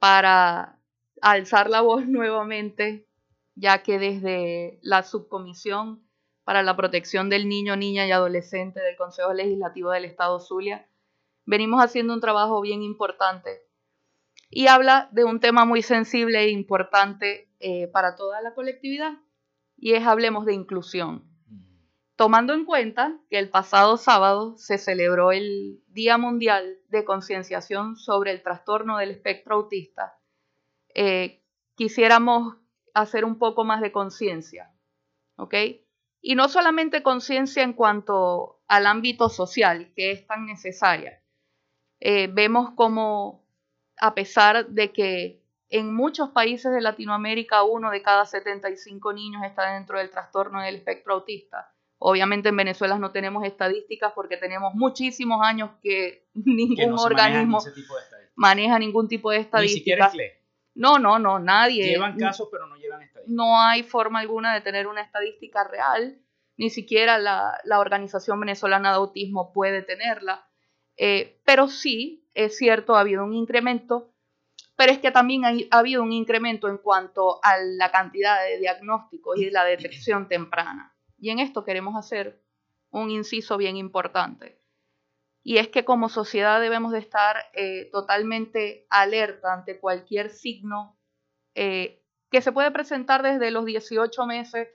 para 0.00 0.80
alzar 1.22 1.70
la 1.70 1.82
voz 1.82 2.04
nuevamente, 2.08 3.06
ya 3.54 3.84
que 3.84 4.00
desde 4.00 4.80
la 4.82 5.04
subcomisión 5.04 6.02
para 6.42 6.64
la 6.64 6.74
protección 6.74 7.28
del 7.28 7.48
niño, 7.48 7.76
niña 7.76 8.06
y 8.06 8.10
adolescente 8.10 8.80
del 8.80 8.96
Consejo 8.96 9.32
Legislativo 9.32 9.92
del 9.92 10.06
Estado 10.06 10.40
Zulia, 10.40 10.88
venimos 11.46 11.80
haciendo 11.80 12.14
un 12.14 12.20
trabajo 12.20 12.60
bien 12.60 12.82
importante 12.82 13.62
y 14.48 14.66
habla 14.66 15.08
de 15.12 15.24
un 15.24 15.38
tema 15.38 15.64
muy 15.64 15.82
sensible 15.82 16.40
e 16.40 16.50
importante 16.50 17.48
eh, 17.60 17.86
para 17.88 18.16
toda 18.16 18.40
la 18.40 18.54
colectividad 18.54 19.12
y 19.76 19.94
es 19.94 20.04
hablemos 20.04 20.44
de 20.44 20.54
inclusión. 20.54 21.29
Tomando 22.20 22.52
en 22.52 22.66
cuenta 22.66 23.18
que 23.30 23.38
el 23.38 23.48
pasado 23.48 23.96
sábado 23.96 24.54
se 24.58 24.76
celebró 24.76 25.32
el 25.32 25.82
Día 25.86 26.18
Mundial 26.18 26.76
de 26.90 27.02
Concienciación 27.02 27.96
sobre 27.96 28.30
el 28.30 28.42
Trastorno 28.42 28.98
del 28.98 29.12
Espectro 29.12 29.54
Autista, 29.54 30.18
eh, 30.94 31.42
quisiéramos 31.76 32.58
hacer 32.92 33.24
un 33.24 33.38
poco 33.38 33.64
más 33.64 33.80
de 33.80 33.90
conciencia, 33.90 34.70
¿ok? 35.36 35.54
Y 36.20 36.34
no 36.34 36.50
solamente 36.50 37.02
conciencia 37.02 37.62
en 37.62 37.72
cuanto 37.72 38.60
al 38.68 38.84
ámbito 38.84 39.30
social, 39.30 39.90
que 39.96 40.10
es 40.10 40.26
tan 40.26 40.44
necesaria. 40.44 41.22
Eh, 42.00 42.28
vemos 42.30 42.72
como, 42.72 43.46
a 43.96 44.14
pesar 44.14 44.66
de 44.66 44.92
que 44.92 45.42
en 45.70 45.94
muchos 45.94 46.28
países 46.32 46.70
de 46.70 46.82
Latinoamérica 46.82 47.62
uno 47.62 47.90
de 47.90 48.02
cada 48.02 48.26
75 48.26 49.14
niños 49.14 49.42
está 49.42 49.72
dentro 49.72 49.96
del 49.96 50.10
trastorno 50.10 50.60
del 50.60 50.74
espectro 50.74 51.14
autista, 51.14 51.72
Obviamente 52.02 52.48
en 52.48 52.56
Venezuela 52.56 52.98
no 52.98 53.12
tenemos 53.12 53.44
estadísticas 53.44 54.12
porque 54.14 54.38
tenemos 54.38 54.74
muchísimos 54.74 55.42
años 55.42 55.70
que 55.82 56.24
ningún 56.34 56.98
organismo 56.98 57.62
maneja 58.34 58.78
ningún 58.78 59.06
tipo 59.06 59.30
de 59.30 59.36
estadística. 59.36 60.10
Ni 60.14 60.22
No, 60.74 60.98
no, 60.98 61.18
no, 61.18 61.38
nadie. 61.38 61.84
Llevan 61.84 62.16
casos 62.16 62.48
pero 62.50 62.66
no 62.66 62.76
llevan 62.76 63.02
estadísticas. 63.02 63.36
No 63.36 63.60
hay 63.60 63.82
forma 63.82 64.20
alguna 64.20 64.54
de 64.54 64.62
tener 64.62 64.86
una 64.86 65.02
estadística 65.02 65.62
real, 65.64 66.18
ni 66.56 66.70
siquiera 66.70 67.18
la, 67.18 67.60
Organización 67.78 68.40
Venezolana 68.40 68.92
de 68.92 68.96
Autismo 68.96 69.52
puede 69.52 69.82
tenerla. 69.82 70.48
Eh, 70.96 71.38
pero 71.44 71.68
sí, 71.68 72.26
es 72.32 72.56
cierto, 72.56 72.96
ha 72.96 73.00
habido 73.00 73.24
un 73.24 73.34
incremento, 73.34 74.14
pero 74.74 74.90
es 74.90 75.00
que 75.00 75.10
también 75.10 75.44
ha 75.44 75.78
habido 75.78 76.02
un 76.02 76.12
incremento 76.12 76.66
en 76.68 76.78
cuanto 76.78 77.40
a 77.44 77.58
la 77.58 77.90
cantidad 77.90 78.42
de 78.42 78.56
diagnósticos 78.58 79.38
y 79.38 79.44
de 79.44 79.50
la 79.50 79.64
detección 79.64 80.28
temprana. 80.28 80.89
Y 81.20 81.30
en 81.30 81.38
esto 81.38 81.64
queremos 81.64 81.94
hacer 81.96 82.42
un 82.90 83.10
inciso 83.10 83.56
bien 83.56 83.76
importante. 83.76 84.58
Y 85.42 85.58
es 85.58 85.68
que 85.68 85.84
como 85.84 86.08
sociedad 86.08 86.60
debemos 86.60 86.92
de 86.92 86.98
estar 86.98 87.36
eh, 87.54 87.88
totalmente 87.92 88.86
alerta 88.90 89.52
ante 89.52 89.78
cualquier 89.78 90.30
signo 90.30 90.98
eh, 91.54 92.02
que 92.30 92.42
se 92.42 92.52
puede 92.52 92.70
presentar 92.70 93.22
desde 93.22 93.50
los 93.50 93.64
18 93.64 94.26
meses, 94.26 94.68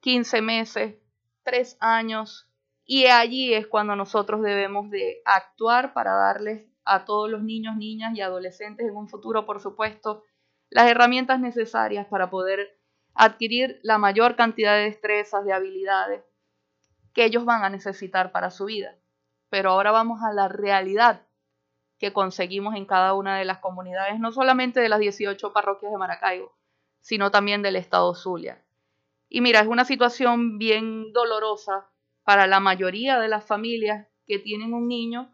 15 0.00 0.42
meses, 0.42 0.96
3 1.44 1.76
años. 1.80 2.48
Y 2.84 3.06
allí 3.06 3.54
es 3.54 3.66
cuando 3.66 3.96
nosotros 3.96 4.42
debemos 4.42 4.90
de 4.90 5.22
actuar 5.24 5.94
para 5.94 6.12
darles 6.14 6.66
a 6.84 7.04
todos 7.04 7.30
los 7.30 7.42
niños, 7.42 7.76
niñas 7.76 8.14
y 8.14 8.20
adolescentes 8.20 8.86
en 8.86 8.96
un 8.96 9.08
futuro, 9.08 9.46
por 9.46 9.60
supuesto, 9.60 10.22
las 10.70 10.90
herramientas 10.90 11.40
necesarias 11.40 12.06
para 12.08 12.30
poder 12.30 12.73
adquirir 13.14 13.80
la 13.82 13.98
mayor 13.98 14.36
cantidad 14.36 14.74
de 14.74 14.84
destrezas, 14.84 15.44
de 15.44 15.52
habilidades 15.52 16.22
que 17.12 17.24
ellos 17.24 17.44
van 17.44 17.64
a 17.64 17.70
necesitar 17.70 18.32
para 18.32 18.50
su 18.50 18.66
vida. 18.66 18.96
Pero 19.48 19.70
ahora 19.70 19.92
vamos 19.92 20.20
a 20.22 20.32
la 20.32 20.48
realidad 20.48 21.22
que 21.98 22.12
conseguimos 22.12 22.74
en 22.74 22.86
cada 22.86 23.14
una 23.14 23.38
de 23.38 23.44
las 23.44 23.58
comunidades, 23.58 24.18
no 24.18 24.32
solamente 24.32 24.80
de 24.80 24.88
las 24.88 24.98
18 24.98 25.52
parroquias 25.52 25.92
de 25.92 25.98
Maracaibo, 25.98 26.52
sino 27.00 27.30
también 27.30 27.62
del 27.62 27.76
estado 27.76 28.14
Zulia. 28.14 28.62
Y 29.28 29.40
mira, 29.40 29.60
es 29.60 29.66
una 29.66 29.84
situación 29.84 30.58
bien 30.58 31.12
dolorosa 31.12 31.86
para 32.24 32.46
la 32.46 32.60
mayoría 32.60 33.18
de 33.20 33.28
las 33.28 33.44
familias 33.44 34.08
que 34.26 34.38
tienen 34.38 34.74
un 34.74 34.88
niño 34.88 35.32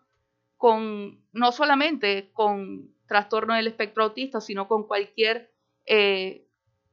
con, 0.56 1.24
no 1.32 1.52
solamente 1.52 2.30
con 2.32 2.94
trastorno 3.06 3.54
del 3.54 3.66
espectro 3.66 4.04
autista, 4.04 4.40
sino 4.40 4.68
con 4.68 4.86
cualquier 4.86 5.52
eh, 5.86 6.46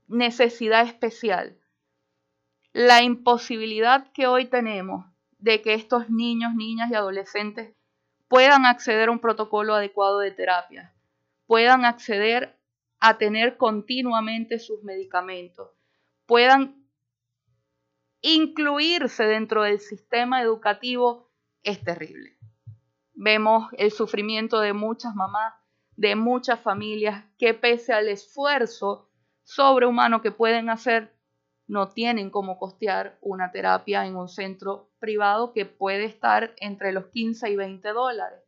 necesidad 0.08 0.86
especial. 0.86 1.58
La 2.74 3.04
imposibilidad 3.04 4.12
que 4.12 4.28
hoy 4.28 4.46
tenemos 4.46 5.06
de 5.40 5.62
que 5.62 5.74
estos 5.74 6.10
niños, 6.10 6.54
niñas 6.56 6.90
y 6.92 6.96
adolescentes 6.96 7.74
puedan 8.28 8.66
acceder 8.66 9.10
a 9.10 9.12
un 9.12 9.20
protocolo 9.20 9.76
adecuado 9.76 10.20
de 10.20 10.32
terapia, 10.32 10.94
puedan 11.46 11.86
acceder 11.86 12.60
a 13.00 13.18
tener 13.18 13.58
continuamente 13.58 14.60
sus 14.60 14.84
medicamentos, 14.84 15.70
puedan 16.26 16.88
incluirse 18.22 19.24
dentro 19.26 19.64
del 19.64 19.80
sistema 19.80 20.42
educativo 20.42 21.30
es 21.64 21.84
terrible. 21.84 22.38
Vemos 23.14 23.70
el 23.78 23.92
sufrimiento 23.92 24.60
de 24.60 24.74
muchas 24.74 25.16
mamás, 25.16 25.54
de 25.96 26.16
muchas 26.16 26.60
familias 26.60 27.26
que 27.38 27.54
pese 27.54 27.94
al 27.94 28.08
esfuerzo 28.10 29.07
sobrehumano 29.48 30.22
que 30.22 30.32
pueden 30.32 30.70
hacer, 30.70 31.14
no 31.68 31.88
tienen 31.88 32.30
cómo 32.30 32.60
costear 32.60 33.18
una 33.22 33.52
terapia 33.52 34.06
en 34.06 34.18
un 34.18 34.28
centro 34.28 34.92
privado 35.00 35.54
que 35.54 35.66
puede 35.66 36.04
estar 36.04 36.54
entre 36.58 36.92
los 36.92 37.08
15 37.08 37.50
y 37.50 37.56
20 37.56 37.88
dólares, 37.94 38.42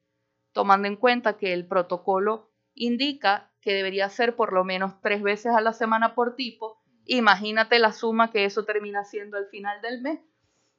tomando 0.52 0.90
en 0.90 0.98
cuenta 0.98 1.38
que 1.38 1.54
el 1.54 1.66
protocolo 1.66 2.52
indica 2.74 3.50
que 3.62 3.74
debería 3.74 4.10
ser 4.10 4.36
por 4.36 4.52
lo 4.52 4.66
menos 4.66 5.00
tres 5.02 5.24
veces 5.24 5.54
a 5.56 5.62
la 5.62 5.72
semana 5.72 6.16
por 6.16 6.36
tipo. 6.36 6.84
Imagínate 7.06 7.80
la 7.80 7.94
suma 7.94 8.30
que 8.30 8.44
eso 8.44 8.66
termina 8.66 9.06
siendo 9.06 9.38
al 9.38 9.48
final 9.48 9.82
del 9.82 10.02
mes, 10.02 10.20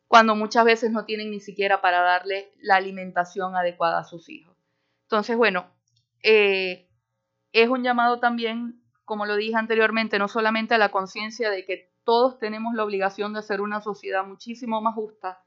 cuando 0.06 0.36
muchas 0.36 0.66
veces 0.66 0.90
no 0.90 1.06
tienen 1.06 1.30
ni 1.30 1.40
siquiera 1.40 1.80
para 1.80 2.02
darle 2.02 2.52
la 2.60 2.76
alimentación 2.76 3.56
adecuada 3.56 4.00
a 4.00 4.04
sus 4.04 4.28
hijos. 4.28 4.54
Entonces, 5.04 5.38
bueno, 5.38 5.66
eh, 6.22 6.90
es 7.52 7.68
un 7.70 7.82
llamado 7.82 8.20
también, 8.20 8.79
como 9.10 9.26
lo 9.26 9.34
dije 9.34 9.56
anteriormente, 9.56 10.20
no 10.20 10.28
solamente 10.28 10.74
a 10.74 10.78
la 10.78 10.92
conciencia 10.92 11.50
de 11.50 11.64
que 11.64 11.90
todos 12.04 12.38
tenemos 12.38 12.74
la 12.74 12.84
obligación 12.84 13.32
de 13.32 13.40
hacer 13.40 13.60
una 13.60 13.80
sociedad 13.80 14.24
muchísimo 14.24 14.80
más 14.80 14.94
justa, 14.94 15.42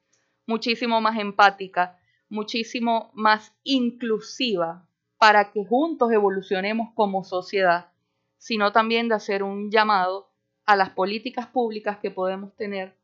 muchísimo 0.46 1.00
más 1.00 1.17
empática, 1.17 1.98
muchísimo 2.27 3.10
más 3.13 3.55
inclusiva 3.63 4.86
para 5.17 5.53
que 5.53 5.63
juntos 5.63 6.12
evolucionemos 6.12 6.89
como 6.93 7.24
sociedad, 7.24 7.93
sino 8.38 8.74
también 8.74 9.08
de 9.08 9.15
hacer 9.15 9.43
un 9.43 9.72
llamado 9.72 10.29
a 10.65 10.75
las 10.75 10.89
políticas 10.89 11.48
públicas 11.48 12.00
que 12.00 12.12
podemos 12.12 12.53
tener 12.58 12.98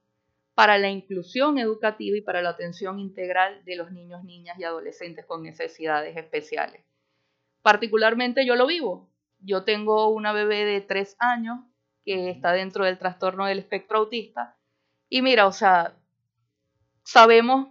para 0.56 0.78
la 0.78 0.90
inclusión 0.90 1.58
educativa 1.58 2.18
y 2.18 2.22
para 2.22 2.42
la 2.42 2.50
atención 2.50 3.00
integral 3.00 3.64
de 3.64 3.78
los 3.78 3.94
niños, 3.94 4.26
niñas 4.26 4.60
y 4.60 4.66
adolescentes 4.66 5.26
con 5.26 5.42
necesidades 5.42 6.18
especiales. 6.18 6.84
Particularmente 7.62 8.46
yo 8.46 8.58
lo 8.58 8.68
vivo. 8.68 9.09
Yo 9.40 9.64
tengo 9.64 10.10
una 10.10 10.34
bebé 10.34 10.66
de 10.66 10.82
tres 10.82 11.16
años 11.20 11.60
que 12.04 12.30
está 12.30 12.52
dentro 12.52 12.86
del 12.86 12.98
trastorno 12.98 13.46
del 13.46 13.60
espectro 13.60 14.00
autista. 14.00 14.58
Y 15.10 15.22
mira, 15.22 15.48
o 15.48 15.52
sea, 15.52 15.98
sabemos 17.04 17.70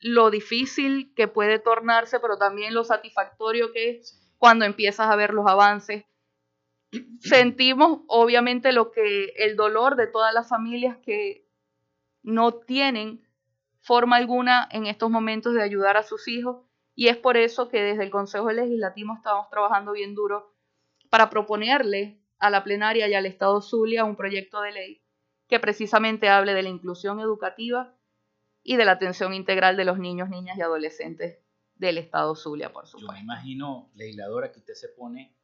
lo 0.00 0.30
difícil 0.30 1.14
que 1.14 1.28
puede 1.28 1.58
tornarse, 1.58 2.20
pero 2.20 2.36
también 2.36 2.74
lo 2.74 2.84
satisfactorio 2.84 3.72
que 3.72 3.90
es 3.90 4.20
cuando 4.38 4.64
empiezas 4.64 5.08
a 5.08 5.16
ver 5.16 5.32
los 5.32 5.46
avances. 5.46 6.04
Sentimos 7.20 8.02
obviamente 8.08 8.72
lo 8.72 8.90
que 8.90 9.32
el 9.36 9.56
dolor 9.56 9.96
de 9.96 10.06
todas 10.06 10.34
las 10.34 10.48
familias 10.48 10.98
que 10.98 11.48
no 12.22 12.54
tienen 12.54 13.26
forma 13.80 14.16
alguna 14.16 14.68
en 14.70 14.86
estos 14.86 15.10
momentos 15.10 15.54
de 15.54 15.62
ayudar 15.62 15.96
a 15.96 16.02
sus 16.02 16.26
hijos 16.28 16.66
y 16.94 17.08
es 17.08 17.16
por 17.16 17.36
eso 17.36 17.68
que 17.68 17.82
desde 17.82 18.04
el 18.04 18.10
Consejo 18.10 18.50
Legislativo 18.50 19.14
estamos 19.14 19.48
trabajando 19.50 19.92
bien 19.92 20.14
duro 20.14 20.53
para 21.14 21.30
proponerle 21.30 22.20
a 22.40 22.50
la 22.50 22.64
plenaria 22.64 23.06
y 23.06 23.14
al 23.14 23.24
Estado 23.24 23.60
Zulia 23.62 24.04
un 24.04 24.16
proyecto 24.16 24.60
de 24.62 24.72
ley 24.72 25.02
que 25.46 25.60
precisamente 25.60 26.28
hable 26.28 26.54
de 26.54 26.64
la 26.64 26.68
inclusión 26.68 27.20
educativa 27.20 27.96
y 28.64 28.74
de 28.74 28.84
la 28.84 28.90
atención 28.90 29.32
integral 29.32 29.76
de 29.76 29.84
los 29.84 30.00
niños, 30.00 30.28
niñas 30.28 30.58
y 30.58 30.62
adolescentes 30.62 31.38
del 31.76 31.98
Estado 31.98 32.34
Zulia, 32.34 32.72
por 32.72 32.88
supuesto. 32.88 33.12
Yo 33.12 33.16
me 33.16 33.20
imagino, 33.20 33.92
legisladora, 33.94 34.50
que 34.50 34.58
usted 34.58 34.74
se 34.74 34.88
pone 34.88 35.36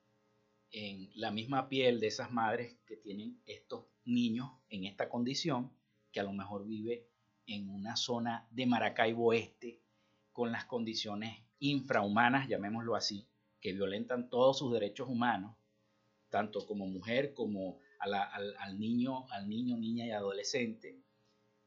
en 0.73 1.09
la 1.15 1.31
misma 1.31 1.69
piel 1.69 2.01
de 2.01 2.09
esas 2.09 2.33
madres 2.33 2.77
que 2.85 2.97
tienen 2.97 3.41
estos 3.47 3.85
niños 4.05 4.51
en 4.71 4.87
esta 4.87 5.09
condición, 5.09 5.71
que 6.11 6.19
a 6.19 6.25
lo 6.25 6.33
mejor 6.33 6.67
vive 6.67 7.07
en 7.47 7.71
una 7.71 7.95
zona 7.95 8.49
de 8.51 8.67
Maracaibo 8.67 9.33
Este 9.33 9.81
con 10.33 10.51
las 10.51 10.65
condiciones 10.65 11.45
infrahumanas, 11.61 12.49
llamémoslo 12.49 12.97
así, 12.97 13.29
que 13.61 13.73
violentan 13.73 14.29
todos 14.31 14.59
sus 14.59 14.73
derechos 14.73 15.09
humanos 15.09 15.55
tanto 16.31 16.67
como 16.67 16.87
mujer 16.87 17.35
como 17.35 17.79
al, 17.99 18.79
niño, 18.79 19.27
al 19.31 19.49
niño, 19.49 19.77
niña 19.77 20.07
y 20.07 20.11
adolescente. 20.13 20.97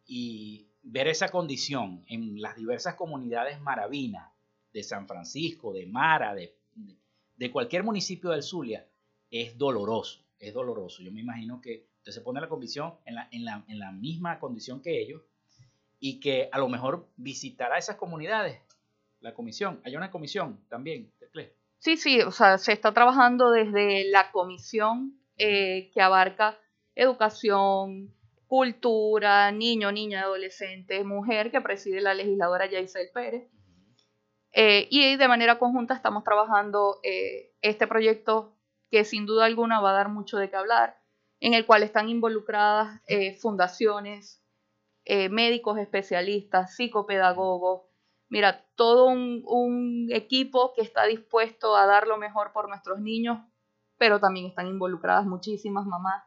Y 0.05 0.67
ver 0.81 1.07
esa 1.07 1.29
condición 1.29 2.03
en 2.07 2.41
las 2.41 2.55
diversas 2.55 2.95
comunidades 2.95 3.61
maravinas 3.61 4.29
de 4.73 4.83
San 4.83 5.07
Francisco, 5.07 5.71
de 5.71 5.85
Mara, 5.85 6.33
de, 6.33 6.55
de 7.37 7.51
cualquier 7.51 7.83
municipio 7.83 8.31
del 8.31 8.43
Zulia, 8.43 8.87
es 9.29 9.57
doloroso, 9.57 10.23
es 10.39 10.53
doloroso. 10.53 11.03
Yo 11.03 11.11
me 11.11 11.21
imagino 11.21 11.61
que 11.61 11.85
usted 11.97 12.11
se 12.11 12.21
pone 12.21 12.41
la 12.41 12.49
condición 12.49 12.95
en 13.05 13.15
la, 13.15 13.29
en 13.31 13.45
la, 13.45 13.63
en 13.67 13.79
la 13.79 13.91
misma 13.91 14.39
condición 14.39 14.81
que 14.81 15.01
ellos 15.01 15.21
y 15.99 16.19
que 16.19 16.49
a 16.51 16.57
lo 16.57 16.67
mejor 16.67 17.07
visitará 17.15 17.77
esas 17.77 17.95
comunidades, 17.95 18.59
la 19.21 19.33
comisión. 19.33 19.79
Hay 19.85 19.95
una 19.95 20.11
comisión 20.11 20.59
también, 20.67 21.11
Sí, 21.83 21.97
sí, 21.97 22.21
o 22.21 22.31
sea, 22.31 22.57
se 22.59 22.71
está 22.71 22.93
trabajando 22.93 23.51
desde 23.51 24.09
la 24.09 24.31
comisión 24.31 25.19
eh, 25.37 25.91
que 25.93 25.99
abarca 26.01 26.57
educación, 26.95 28.15
cultura, 28.47 29.51
niño, 29.51 29.91
niña, 29.91 30.21
adolescente, 30.21 31.03
mujer, 31.03 31.51
que 31.51 31.59
preside 31.59 31.99
la 31.99 32.13
legisladora 32.13 32.67
Yaisel 32.67 33.09
Pérez. 33.13 33.51
Eh, 34.53 34.87
y 34.91 35.17
de 35.17 35.27
manera 35.27 35.59
conjunta 35.59 35.93
estamos 35.93 36.23
trabajando 36.23 37.01
eh, 37.03 37.51
este 37.61 37.85
proyecto 37.85 38.55
que 38.89 39.03
sin 39.03 39.25
duda 39.25 39.43
alguna 39.43 39.81
va 39.81 39.89
a 39.89 39.95
dar 39.95 40.07
mucho 40.07 40.37
de 40.37 40.49
qué 40.49 40.55
hablar, 40.55 40.97
en 41.41 41.53
el 41.53 41.65
cual 41.65 41.83
están 41.83 42.07
involucradas 42.07 43.01
fundaciones, 43.41 44.41
médicos 45.05 45.77
especialistas, 45.79 46.77
psicopedagogos, 46.77 47.92
mira, 48.33 48.65
todo 48.75 49.05
un, 49.05 50.07
equipo 50.09 50.73
que 50.73 50.81
está 50.81 51.05
dispuesto 51.05 51.75
a 51.75 51.85
dar 51.85 52.07
lo 52.07 52.17
mejor 52.17 52.51
por 52.51 52.67
nuestros 52.67 52.99
niños, 52.99 53.37
pero 53.99 54.19
también 54.19 54.47
están 54.47 54.65
involucradas 54.65 55.27
muchísimas 55.27 55.85
mamás 55.85 56.23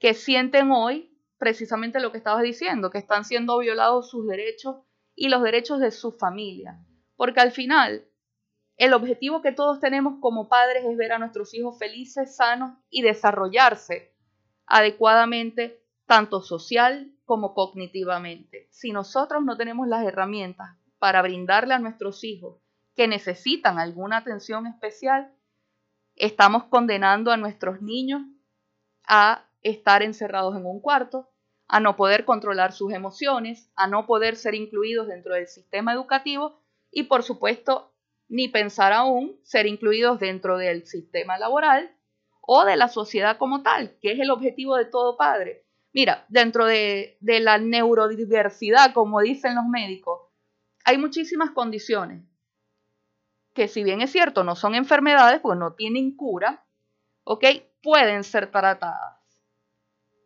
que 0.00 0.14
sienten 0.14 0.72
hoy 0.72 1.16
precisamente 1.38 2.00
lo 2.00 2.10
que 2.10 2.18
estabas 2.18 2.42
diciendo, 2.42 2.90
que 2.90 2.98
están 2.98 3.24
siendo 3.24 3.56
violados 3.58 4.10
sus 4.10 4.26
derechos 4.26 4.78
y 5.14 5.28
los 5.28 5.44
derechos 5.44 5.78
de 5.78 5.92
su 5.92 6.10
familia. 6.10 6.84
Porque 7.14 7.38
al 7.38 7.52
final, 7.52 8.04
el 8.76 8.92
objetivo 8.92 9.42
que 9.42 9.52
todos 9.52 9.78
tenemos 9.78 10.14
como 10.20 10.48
padres 10.48 10.84
es 10.84 10.96
ver 10.96 11.12
a 11.12 11.18
nuestros 11.20 11.54
hijos 11.54 11.78
felices, 11.78 12.34
sanos 12.34 12.76
y 12.90 13.02
desarrollarse 13.02 14.12
adecuadamente, 14.66 15.80
tanto 16.04 16.40
social 16.40 17.12
como 17.24 17.54
cognitivamente. 17.54 18.66
Si 18.72 18.90
nosotros 18.90 19.44
no 19.44 19.56
tenemos 19.56 19.86
las 19.86 20.04
herramientas 20.04 20.76
para 20.98 21.22
brindarle 21.22 21.74
a 21.74 21.78
nuestros 21.78 22.24
hijos 22.24 22.60
que 22.94 23.08
necesitan 23.08 23.78
alguna 23.78 24.18
atención 24.18 24.66
especial, 24.66 25.32
estamos 26.14 26.64
condenando 26.64 27.30
a 27.30 27.36
nuestros 27.36 27.82
niños 27.82 28.22
a 29.06 29.46
estar 29.62 30.02
encerrados 30.02 30.56
en 30.56 30.64
un 30.64 30.80
cuarto, 30.80 31.28
a 31.68 31.80
no 31.80 31.96
poder 31.96 32.24
controlar 32.24 32.72
sus 32.72 32.92
emociones, 32.92 33.70
a 33.76 33.86
no 33.86 34.06
poder 34.06 34.36
ser 34.36 34.54
incluidos 34.54 35.08
dentro 35.08 35.34
del 35.34 35.46
sistema 35.48 35.92
educativo 35.92 36.60
y 36.90 37.04
por 37.04 37.22
supuesto 37.22 37.92
ni 38.28 38.48
pensar 38.48 38.92
aún 38.92 39.38
ser 39.42 39.66
incluidos 39.66 40.18
dentro 40.18 40.56
del 40.58 40.86
sistema 40.86 41.38
laboral 41.38 41.94
o 42.40 42.64
de 42.64 42.76
la 42.76 42.88
sociedad 42.88 43.38
como 43.38 43.62
tal, 43.62 43.96
que 44.00 44.12
es 44.12 44.20
el 44.20 44.30
objetivo 44.30 44.76
de 44.76 44.86
todo 44.86 45.16
padre. 45.16 45.64
Mira, 45.92 46.24
dentro 46.28 46.66
de, 46.66 47.16
la 47.20 47.58
neurodiversidad, 47.58 48.92
como 48.92 49.20
dicen 49.20 49.54
los 49.54 49.64
médicos, 49.64 50.20
hay 50.86 50.98
muchísimas 50.98 51.50
condiciones 51.50 52.22
que 53.52 53.66
si 53.66 53.82
bien 53.82 54.02
es 54.02 54.12
cierto 54.12 54.44
no 54.44 54.54
son 54.54 54.76
enfermedades, 54.76 55.40
pues 55.40 55.58
no 55.58 55.74
tienen 55.74 56.14
cura, 56.14 56.64
¿ok? 57.24 57.44
Pueden 57.82 58.22
ser 58.22 58.52
tratadas 58.52 59.18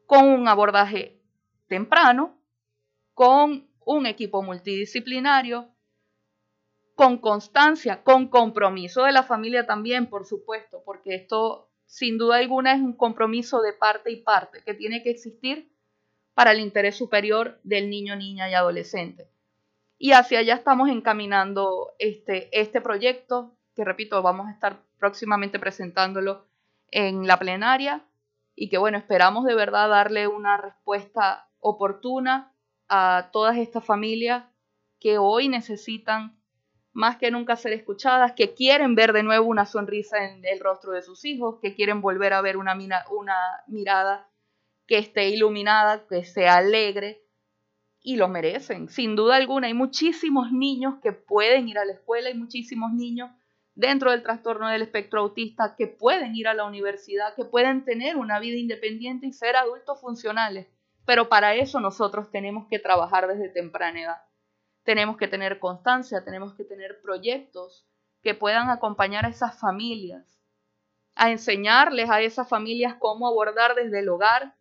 con 0.04 0.28
un 0.28 0.48
abordaje 0.48 1.18
temprano, 1.66 2.38
con 3.14 3.70
un 3.86 4.04
equipo 4.04 4.42
multidisciplinario, 4.42 5.70
con 6.94 7.16
constancia, 7.18 8.02
con 8.02 8.28
compromiso 8.28 9.04
de 9.04 9.12
la 9.12 9.22
familia 9.22 9.64
también, 9.64 10.10
por 10.10 10.26
supuesto, 10.26 10.82
porque 10.84 11.14
esto 11.14 11.70
sin 11.86 12.18
duda 12.18 12.36
alguna 12.36 12.74
es 12.74 12.80
un 12.82 12.92
compromiso 12.92 13.62
de 13.62 13.72
parte 13.72 14.12
y 14.12 14.16
parte 14.16 14.62
que 14.62 14.74
tiene 14.74 15.02
que 15.02 15.10
existir 15.10 15.72
para 16.34 16.52
el 16.52 16.60
interés 16.60 16.96
superior 16.96 17.60
del 17.62 17.88
niño, 17.88 18.14
niña 18.14 18.50
y 18.50 18.54
adolescente. 18.54 19.30
Y 20.02 20.12
hacia 20.12 20.38
allá 20.38 20.54
estamos 20.54 20.88
encaminando 20.88 21.92
este, 21.98 22.48
este 22.58 22.80
proyecto, 22.80 23.54
que 23.76 23.84
repito, 23.84 24.22
vamos 24.22 24.48
a 24.48 24.50
estar 24.50 24.80
próximamente 24.98 25.58
presentándolo 25.58 26.46
en 26.90 27.26
la 27.26 27.38
plenaria 27.38 28.02
y 28.54 28.70
que 28.70 28.78
bueno, 28.78 28.96
esperamos 28.96 29.44
de 29.44 29.54
verdad 29.54 29.90
darle 29.90 30.26
una 30.26 30.56
respuesta 30.56 31.50
oportuna 31.58 32.54
a 32.88 33.28
todas 33.30 33.58
estas 33.58 33.84
familias 33.84 34.46
que 35.00 35.18
hoy 35.18 35.50
necesitan 35.50 36.40
más 36.92 37.18
que 37.18 37.30
nunca 37.30 37.56
ser 37.56 37.74
escuchadas, 37.74 38.32
que 38.32 38.54
quieren 38.54 38.94
ver 38.94 39.12
de 39.12 39.22
nuevo 39.22 39.48
una 39.48 39.66
sonrisa 39.66 40.24
en 40.24 40.46
el 40.46 40.60
rostro 40.60 40.92
de 40.92 41.02
sus 41.02 41.26
hijos, 41.26 41.58
que 41.60 41.74
quieren 41.74 42.00
volver 42.00 42.32
a 42.32 42.40
ver 42.40 42.56
una, 42.56 42.74
una 43.10 43.36
mirada 43.66 44.30
que 44.86 44.96
esté 44.96 45.28
iluminada, 45.28 46.06
que 46.06 46.24
sea 46.24 46.56
alegre, 46.56 47.22
y 48.02 48.16
lo 48.16 48.28
merecen, 48.28 48.88
sin 48.88 49.14
duda 49.14 49.36
alguna. 49.36 49.66
Hay 49.66 49.74
muchísimos 49.74 50.52
niños 50.52 50.94
que 51.02 51.12
pueden 51.12 51.68
ir 51.68 51.78
a 51.78 51.84
la 51.84 51.92
escuela, 51.92 52.28
hay 52.28 52.34
muchísimos 52.34 52.92
niños 52.92 53.30
dentro 53.74 54.10
del 54.10 54.22
trastorno 54.22 54.68
del 54.68 54.82
espectro 54.82 55.20
autista 55.20 55.74
que 55.76 55.86
pueden 55.86 56.34
ir 56.34 56.48
a 56.48 56.54
la 56.54 56.64
universidad, 56.64 57.34
que 57.34 57.44
pueden 57.44 57.84
tener 57.84 58.16
una 58.16 58.38
vida 58.38 58.56
independiente 58.56 59.26
y 59.26 59.32
ser 59.32 59.56
adultos 59.56 60.00
funcionales. 60.00 60.66
Pero 61.04 61.28
para 61.28 61.54
eso 61.54 61.80
nosotros 61.80 62.30
tenemos 62.30 62.66
que 62.68 62.78
trabajar 62.78 63.26
desde 63.26 63.48
temprana 63.48 64.02
edad. 64.02 64.22
Tenemos 64.82 65.16
que 65.16 65.28
tener 65.28 65.58
constancia, 65.58 66.24
tenemos 66.24 66.54
que 66.54 66.64
tener 66.64 67.00
proyectos 67.02 67.86
que 68.22 68.34
puedan 68.34 68.70
acompañar 68.70 69.24
a 69.26 69.28
esas 69.30 69.58
familias, 69.58 70.40
a 71.14 71.30
enseñarles 71.30 72.08
a 72.10 72.20
esas 72.20 72.48
familias 72.48 72.96
cómo 72.98 73.26
abordar 73.26 73.74
desde 73.74 74.00
el 74.00 74.08
hogar 74.08 74.56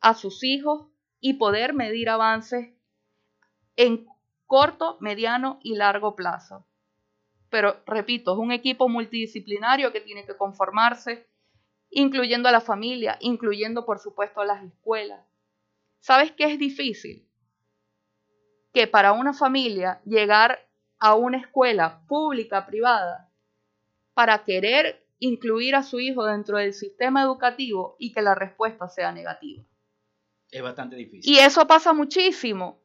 a 0.00 0.14
sus 0.14 0.42
hijos 0.42 0.88
y 1.26 1.32
poder 1.32 1.72
medir 1.72 2.10
avances 2.10 2.74
en 3.76 4.06
corto, 4.44 4.98
mediano 5.00 5.58
y 5.62 5.74
largo 5.74 6.14
plazo. 6.14 6.66
Pero 7.48 7.82
repito, 7.86 8.34
es 8.34 8.38
un 8.38 8.52
equipo 8.52 8.90
multidisciplinario 8.90 9.90
que 9.90 10.02
tiene 10.02 10.26
que 10.26 10.36
conformarse, 10.36 11.26
incluyendo 11.88 12.50
a 12.50 12.52
la 12.52 12.60
familia, 12.60 13.16
incluyendo 13.20 13.86
por 13.86 14.00
supuesto 14.00 14.42
a 14.42 14.44
las 14.44 14.62
escuelas. 14.64 15.24
¿Sabes 15.98 16.30
qué 16.32 16.44
es 16.52 16.58
difícil? 16.58 17.26
Que 18.74 18.86
para 18.86 19.12
una 19.12 19.32
familia 19.32 20.02
llegar 20.04 20.68
a 20.98 21.14
una 21.14 21.38
escuela 21.38 22.02
pública, 22.06 22.66
privada, 22.66 23.32
para 24.12 24.44
querer 24.44 25.06
incluir 25.20 25.74
a 25.74 25.84
su 25.84 26.00
hijo 26.00 26.26
dentro 26.26 26.58
del 26.58 26.74
sistema 26.74 27.22
educativo 27.22 27.96
y 27.98 28.12
que 28.12 28.20
la 28.20 28.34
respuesta 28.34 28.88
sea 28.88 29.10
negativa. 29.10 29.64
Es 30.54 30.62
bastante 30.62 30.94
difícil. 30.94 31.34
Y 31.34 31.40
eso 31.40 31.66
pasa 31.66 31.92
muchísimo, 31.92 32.80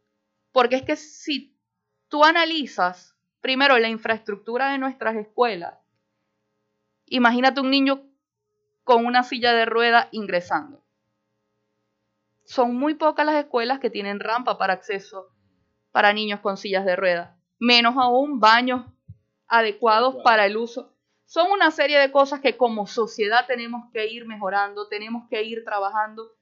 porque 0.51 0.77
es 0.77 0.81
que 0.81 0.95
si 0.95 1.55
tú 2.07 2.23
analizas 2.23 3.15
primero 3.41 3.77
la 3.77 3.87
infraestructura 3.87 4.71
de 4.71 4.79
nuestras 4.79 5.15
escuelas, 5.15 5.75
imagínate 7.05 7.61
un 7.61 7.69
niño 7.69 8.09
con 8.83 9.05
una 9.05 9.21
silla 9.21 9.53
de 9.53 9.65
rueda 9.65 10.09
ingresando. 10.11 10.83
Son 12.43 12.75
muy 12.75 12.95
pocas 12.95 13.23
las 13.23 13.35
escuelas 13.35 13.79
que 13.79 13.91
tienen 13.91 14.19
rampa 14.19 14.57
para 14.57 14.73
acceso 14.73 15.27
para 15.91 16.11
niños 16.11 16.39
con 16.39 16.57
sillas 16.57 16.85
de 16.85 16.95
rueda, 16.95 17.37
menos 17.59 17.97
aún 17.97 18.39
baños 18.39 18.83
adecuados 19.47 20.15
para 20.23 20.47
el 20.47 20.57
uso. 20.57 20.95
Son 21.25 21.51
una 21.51 21.69
serie 21.69 21.99
de 21.99 22.11
cosas 22.11 22.39
que 22.39 22.57
como 22.57 22.87
sociedad 22.87 23.45
tenemos 23.45 23.91
que 23.93 24.07
ir 24.07 24.25
mejorando, 24.25 24.87
tenemos 24.87 25.29
que 25.29 25.43
ir 25.43 25.63
trabajando 25.63 26.38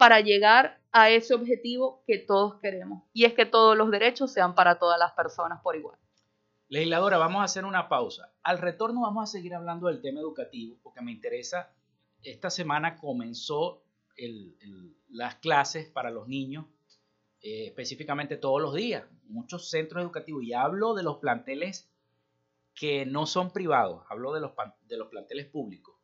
para 0.00 0.22
llegar 0.22 0.80
a 0.92 1.10
ese 1.10 1.34
objetivo 1.34 2.02
que 2.06 2.16
todos 2.16 2.58
queremos, 2.58 3.02
y 3.12 3.26
es 3.26 3.34
que 3.34 3.44
todos 3.44 3.76
los 3.76 3.90
derechos 3.90 4.32
sean 4.32 4.54
para 4.54 4.78
todas 4.78 4.98
las 4.98 5.12
personas 5.12 5.60
por 5.60 5.76
igual. 5.76 5.98
Legisladora, 6.70 7.18
vamos 7.18 7.42
a 7.42 7.44
hacer 7.44 7.66
una 7.66 7.90
pausa. 7.90 8.32
Al 8.42 8.56
retorno 8.56 9.02
vamos 9.02 9.24
a 9.24 9.30
seguir 9.30 9.54
hablando 9.54 9.88
del 9.88 10.00
tema 10.00 10.20
educativo, 10.20 10.78
porque 10.82 11.02
me 11.02 11.12
interesa, 11.12 11.74
esta 12.22 12.48
semana 12.48 12.96
comenzó 12.96 13.84
las 15.10 15.34
clases 15.34 15.90
para 15.90 16.10
los 16.10 16.28
niños, 16.28 16.64
eh, 17.42 17.66
específicamente 17.66 18.38
todos 18.38 18.62
los 18.62 18.72
días, 18.72 19.04
muchos 19.24 19.68
centros 19.68 20.02
educativos, 20.02 20.42
y 20.44 20.54
hablo 20.54 20.94
de 20.94 21.02
los 21.02 21.18
planteles 21.18 21.92
que 22.74 23.04
no 23.04 23.26
son 23.26 23.52
privados, 23.52 24.06
hablo 24.08 24.32
de 24.32 24.40
los, 24.40 24.52
de 24.86 24.96
los 24.96 25.08
planteles 25.08 25.44
públicos. 25.44 25.94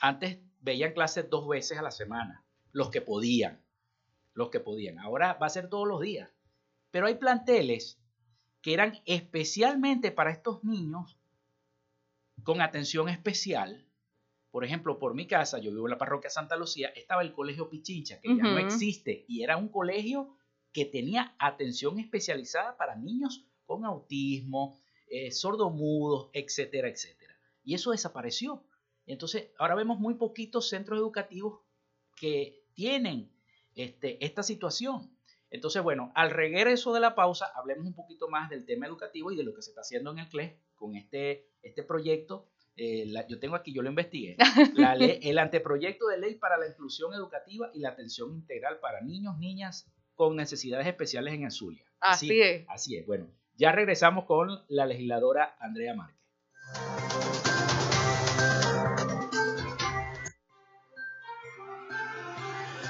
Antes 0.00 0.38
veían 0.60 0.94
clases 0.94 1.28
dos 1.28 1.46
veces 1.46 1.76
a 1.76 1.82
la 1.82 1.90
semana, 1.90 2.42
los 2.72 2.90
que 2.90 3.00
podían, 3.00 3.62
los 4.34 4.50
que 4.50 4.60
podían. 4.60 4.98
Ahora 4.98 5.34
va 5.34 5.46
a 5.46 5.50
ser 5.50 5.68
todos 5.68 5.86
los 5.86 6.00
días. 6.00 6.30
Pero 6.90 7.06
hay 7.06 7.16
planteles 7.16 7.98
que 8.62 8.74
eran 8.74 9.00
especialmente 9.04 10.10
para 10.10 10.30
estos 10.30 10.64
niños 10.64 11.18
con 12.42 12.60
atención 12.60 13.08
especial. 13.08 13.84
Por 14.50 14.64
ejemplo, 14.64 14.98
por 14.98 15.14
mi 15.14 15.26
casa, 15.26 15.58
yo 15.58 15.70
vivo 15.70 15.86
en 15.86 15.90
la 15.90 15.98
parroquia 15.98 16.30
Santa 16.30 16.56
Lucía, 16.56 16.88
estaba 16.88 17.22
el 17.22 17.32
colegio 17.32 17.68
Pichincha, 17.68 18.20
que 18.20 18.34
ya 18.34 18.42
no 18.42 18.58
existe, 18.58 19.24
y 19.28 19.42
era 19.42 19.56
un 19.56 19.68
colegio 19.68 20.36
que 20.72 20.84
tenía 20.84 21.34
atención 21.38 21.98
especializada 21.98 22.76
para 22.76 22.96
niños 22.96 23.44
con 23.66 23.84
autismo, 23.84 24.80
eh, 25.08 25.30
sordomudos, 25.30 26.30
etcétera, 26.32 26.88
etcétera. 26.88 27.34
Y 27.64 27.74
eso 27.74 27.90
desapareció. 27.90 28.64
Entonces, 29.06 29.50
ahora 29.58 29.74
vemos 29.74 29.98
muy 29.98 30.14
poquitos 30.14 30.68
centros 30.68 30.98
educativos 30.98 31.60
que 32.16 32.57
tienen 32.78 33.28
este, 33.74 34.24
esta 34.24 34.44
situación. 34.44 35.10
Entonces, 35.50 35.82
bueno, 35.82 36.12
al 36.14 36.30
regreso 36.30 36.94
de 36.94 37.00
la 37.00 37.16
pausa, 37.16 37.50
hablemos 37.56 37.84
un 37.84 37.94
poquito 37.96 38.28
más 38.28 38.48
del 38.50 38.64
tema 38.64 38.86
educativo 38.86 39.32
y 39.32 39.36
de 39.36 39.42
lo 39.42 39.52
que 39.52 39.62
se 39.62 39.70
está 39.70 39.80
haciendo 39.80 40.12
en 40.12 40.20
el 40.20 40.28
CLES 40.28 40.52
con 40.76 40.94
este, 40.94 41.48
este 41.60 41.82
proyecto. 41.82 42.46
Eh, 42.76 43.12
yo 43.28 43.40
tengo 43.40 43.56
aquí, 43.56 43.72
yo 43.72 43.82
lo 43.82 43.88
investigué, 43.88 44.36
el 45.22 45.38
anteproyecto 45.38 46.06
de 46.06 46.18
ley 46.18 46.36
para 46.36 46.56
la 46.56 46.68
inclusión 46.68 47.12
educativa 47.14 47.68
y 47.74 47.80
la 47.80 47.88
atención 47.88 48.32
integral 48.32 48.78
para 48.78 49.00
niños, 49.00 49.36
niñas 49.38 49.90
con 50.14 50.36
necesidades 50.36 50.86
especiales 50.86 51.34
en 51.34 51.42
el 51.42 51.50
Zulia. 51.50 51.84
Así, 51.98 52.40
es. 52.40 52.64
Así 52.68 52.96
es. 52.96 53.04
Bueno, 53.06 53.28
ya 53.56 53.72
regresamos 53.72 54.24
con 54.24 54.62
la 54.68 54.86
legisladora 54.86 55.56
Andrea 55.58 55.96
Márquez. 55.96 57.47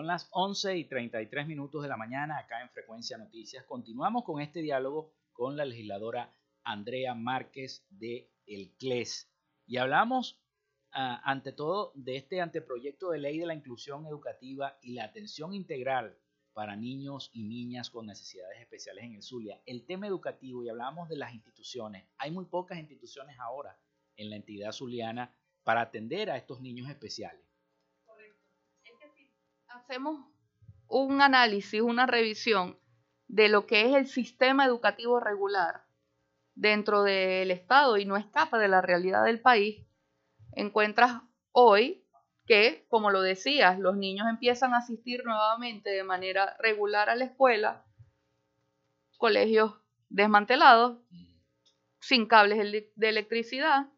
Son 0.00 0.06
las 0.06 0.28
11 0.30 0.78
y 0.78 0.84
33 0.86 1.46
minutos 1.46 1.82
de 1.82 1.88
la 1.90 1.98
mañana 1.98 2.38
acá 2.38 2.62
en 2.62 2.70
Frecuencia 2.70 3.18
Noticias. 3.18 3.66
Continuamos 3.66 4.24
con 4.24 4.40
este 4.40 4.62
diálogo 4.62 5.12
con 5.30 5.58
la 5.58 5.66
legisladora 5.66 6.34
Andrea 6.64 7.14
Márquez 7.14 7.84
de 7.90 8.32
El 8.46 8.72
CLES. 8.78 9.30
Y 9.66 9.76
hablamos 9.76 10.40
ah, 10.92 11.20
ante 11.22 11.52
todo 11.52 11.92
de 11.94 12.16
este 12.16 12.40
anteproyecto 12.40 13.10
de 13.10 13.18
ley 13.18 13.40
de 13.40 13.44
la 13.44 13.52
inclusión 13.52 14.06
educativa 14.06 14.78
y 14.80 14.94
la 14.94 15.04
atención 15.04 15.52
integral 15.52 16.16
para 16.54 16.76
niños 16.76 17.28
y 17.34 17.42
niñas 17.42 17.90
con 17.90 18.06
necesidades 18.06 18.58
especiales 18.58 19.04
en 19.04 19.16
el 19.16 19.22
Zulia. 19.22 19.60
El 19.66 19.84
tema 19.84 20.06
educativo, 20.06 20.64
y 20.64 20.70
hablamos 20.70 21.10
de 21.10 21.16
las 21.16 21.34
instituciones. 21.34 22.08
Hay 22.16 22.30
muy 22.30 22.46
pocas 22.46 22.78
instituciones 22.78 23.38
ahora 23.38 23.78
en 24.16 24.30
la 24.30 24.36
entidad 24.36 24.72
zuliana 24.72 25.36
para 25.62 25.82
atender 25.82 26.30
a 26.30 26.38
estos 26.38 26.62
niños 26.62 26.88
especiales. 26.88 27.49
Hacemos 29.90 30.24
un 30.86 31.20
análisis, 31.20 31.80
una 31.80 32.06
revisión 32.06 32.78
de 33.26 33.48
lo 33.48 33.66
que 33.66 33.86
es 33.86 33.96
el 33.96 34.06
sistema 34.06 34.64
educativo 34.64 35.18
regular 35.18 35.82
dentro 36.54 37.02
del 37.02 37.50
Estado 37.50 37.96
y 37.96 38.04
no 38.04 38.16
escapa 38.16 38.56
de 38.60 38.68
la 38.68 38.82
realidad 38.82 39.24
del 39.24 39.40
país, 39.40 39.84
encuentras 40.52 41.22
hoy 41.50 42.04
que, 42.46 42.86
como 42.88 43.10
lo 43.10 43.20
decías, 43.20 43.80
los 43.80 43.96
niños 43.96 44.28
empiezan 44.28 44.74
a 44.74 44.78
asistir 44.78 45.24
nuevamente 45.24 45.90
de 45.90 46.04
manera 46.04 46.56
regular 46.60 47.10
a 47.10 47.16
la 47.16 47.24
escuela, 47.24 47.84
colegios 49.18 49.74
desmantelados, 50.08 50.98
sin 51.98 52.26
cables 52.28 52.86
de 52.94 53.08
electricidad, 53.08 53.88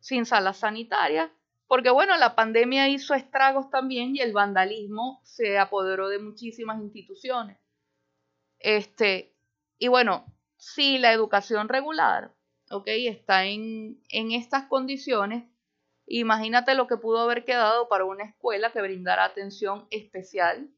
sin 0.00 0.26
salas 0.26 0.58
sanitarias, 0.58 1.30
porque 1.70 1.90
bueno, 1.90 2.16
la 2.16 2.34
pandemia 2.34 2.88
hizo 2.88 3.14
estragos 3.14 3.70
también 3.70 4.16
y 4.16 4.18
el 4.18 4.32
vandalismo 4.32 5.20
se 5.22 5.56
apoderó 5.56 6.08
de 6.08 6.18
muchísimas 6.18 6.80
instituciones. 6.82 7.58
Este, 8.58 9.36
y 9.78 9.86
bueno, 9.86 10.26
si 10.56 10.98
la 10.98 11.12
educación 11.12 11.68
regular, 11.68 12.34
ok, 12.72 12.88
está 12.88 13.44
en, 13.44 14.02
en 14.08 14.32
estas 14.32 14.64
condiciones, 14.66 15.44
imagínate 16.06 16.74
lo 16.74 16.88
que 16.88 16.96
pudo 16.96 17.20
haber 17.20 17.44
quedado 17.44 17.88
para 17.88 18.04
una 18.04 18.24
escuela 18.24 18.72
que 18.72 18.82
brindara 18.82 19.24
atención 19.24 19.86
especial 19.92 20.68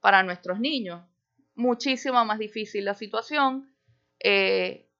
para 0.00 0.22
nuestros 0.24 0.60
niños. 0.60 1.08
Muchísimo 1.54 2.22
más 2.26 2.38
difícil 2.38 2.84
la 2.84 2.92
situación. 2.92 3.74
Eh, 4.20 4.90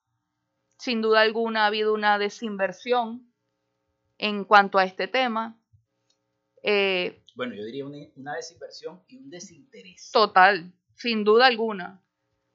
sin 0.79 1.03
duda 1.03 1.21
alguna 1.21 1.65
ha 1.65 1.67
habido 1.67 1.93
una 1.93 2.19
desinversión 2.19 3.34
en 4.19 4.45
cuanto 4.45 4.79
a 4.79 4.85
este 4.85 5.09
tema. 5.09 5.59
Eh, 6.63 7.23
bueno, 7.35 7.55
yo 7.55 7.65
diría 7.65 7.85
una, 7.85 8.35
desinversión 8.35 9.03
y 9.09 9.19
un 9.19 9.31
desinterés. 9.31 10.11
Total, 10.13 10.73
sin 10.95 11.25
duda 11.25 11.47
alguna. 11.47 12.03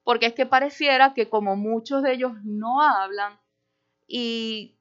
Porque 0.03 0.27
es 0.27 0.33
que 0.33 0.45
pareciera 0.45 1.13
que 1.13 1.29
como 1.29 1.55
muchos 1.55 2.01
de 2.01 2.13
ellos 2.13 2.31
no 2.43 2.81
hablan 2.81 3.39
y 4.07 4.79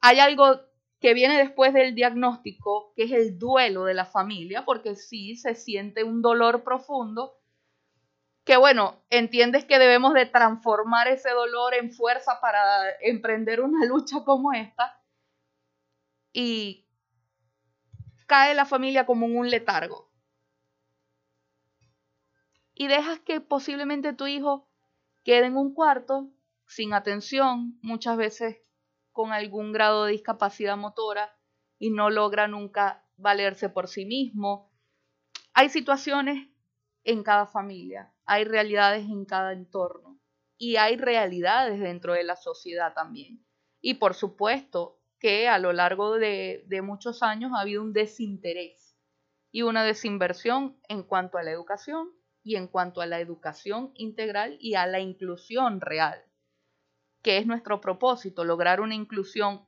hay 0.00 0.20
algo 0.20 0.60
que 1.00 1.14
viene 1.14 1.36
después 1.36 1.74
del 1.74 1.94
diagnóstico, 1.94 2.92
que 2.94 3.04
es 3.04 3.12
el 3.12 3.38
duelo 3.38 3.84
de 3.84 3.94
la 3.94 4.04
familia, 4.04 4.64
porque 4.64 4.94
sí 4.94 5.34
se 5.36 5.56
siente 5.56 6.04
un 6.04 6.22
dolor 6.22 6.62
profundo, 6.62 7.40
que 8.44 8.56
bueno, 8.56 9.02
entiendes 9.10 9.64
que 9.64 9.80
debemos 9.80 10.14
de 10.14 10.26
transformar 10.26 11.08
ese 11.08 11.30
dolor 11.30 11.74
en 11.74 11.90
fuerza 11.92 12.40
para 12.40 12.62
emprender 13.00 13.60
una 13.60 13.84
lucha 13.86 14.22
como 14.24 14.52
esta, 14.52 15.01
y 16.32 16.86
cae 18.26 18.54
la 18.54 18.64
familia 18.64 19.06
como 19.06 19.26
en 19.26 19.36
un 19.36 19.50
letargo. 19.50 20.10
Y 22.74 22.88
dejas 22.88 23.20
que 23.20 23.40
posiblemente 23.40 24.12
tu 24.12 24.26
hijo 24.26 24.68
quede 25.24 25.46
en 25.46 25.56
un 25.56 25.74
cuarto 25.74 26.30
sin 26.66 26.94
atención, 26.94 27.78
muchas 27.82 28.16
veces 28.16 28.56
con 29.12 29.32
algún 29.32 29.72
grado 29.72 30.04
de 30.04 30.12
discapacidad 30.12 30.76
motora 30.76 31.36
y 31.78 31.90
no 31.90 32.08
logra 32.08 32.48
nunca 32.48 33.04
valerse 33.16 33.68
por 33.68 33.88
sí 33.88 34.06
mismo. 34.06 34.72
Hay 35.52 35.68
situaciones 35.68 36.48
en 37.04 37.22
cada 37.22 37.46
familia, 37.46 38.14
hay 38.24 38.44
realidades 38.44 39.04
en 39.04 39.26
cada 39.26 39.52
entorno 39.52 40.18
y 40.56 40.76
hay 40.76 40.96
realidades 40.96 41.78
dentro 41.80 42.14
de 42.14 42.24
la 42.24 42.36
sociedad 42.36 42.94
también. 42.94 43.44
Y 43.80 43.94
por 43.94 44.14
supuesto, 44.14 45.01
que 45.22 45.46
a 45.46 45.60
lo 45.60 45.72
largo 45.72 46.18
de, 46.18 46.66
muchos 46.82 47.22
años 47.22 47.52
ha 47.54 47.60
habido 47.60 47.80
un 47.80 47.92
desinterés 47.92 48.96
y 49.52 49.62
una 49.62 49.84
desinversión 49.84 50.76
en 50.88 51.04
cuanto 51.04 51.38
a 51.38 51.44
la 51.44 51.52
educación 51.52 52.10
y 52.42 52.56
en 52.56 52.66
cuanto 52.66 53.00
a 53.00 53.06
la 53.06 53.20
educación 53.20 53.92
integral 53.94 54.56
y 54.58 54.74
a 54.74 54.84
la 54.88 54.98
inclusión 54.98 55.80
real, 55.80 56.20
que 57.22 57.38
es 57.38 57.46
nuestro 57.46 57.80
propósito, 57.80 58.44
lograr 58.44 58.80
una 58.80 58.96
inclusión 58.96 59.64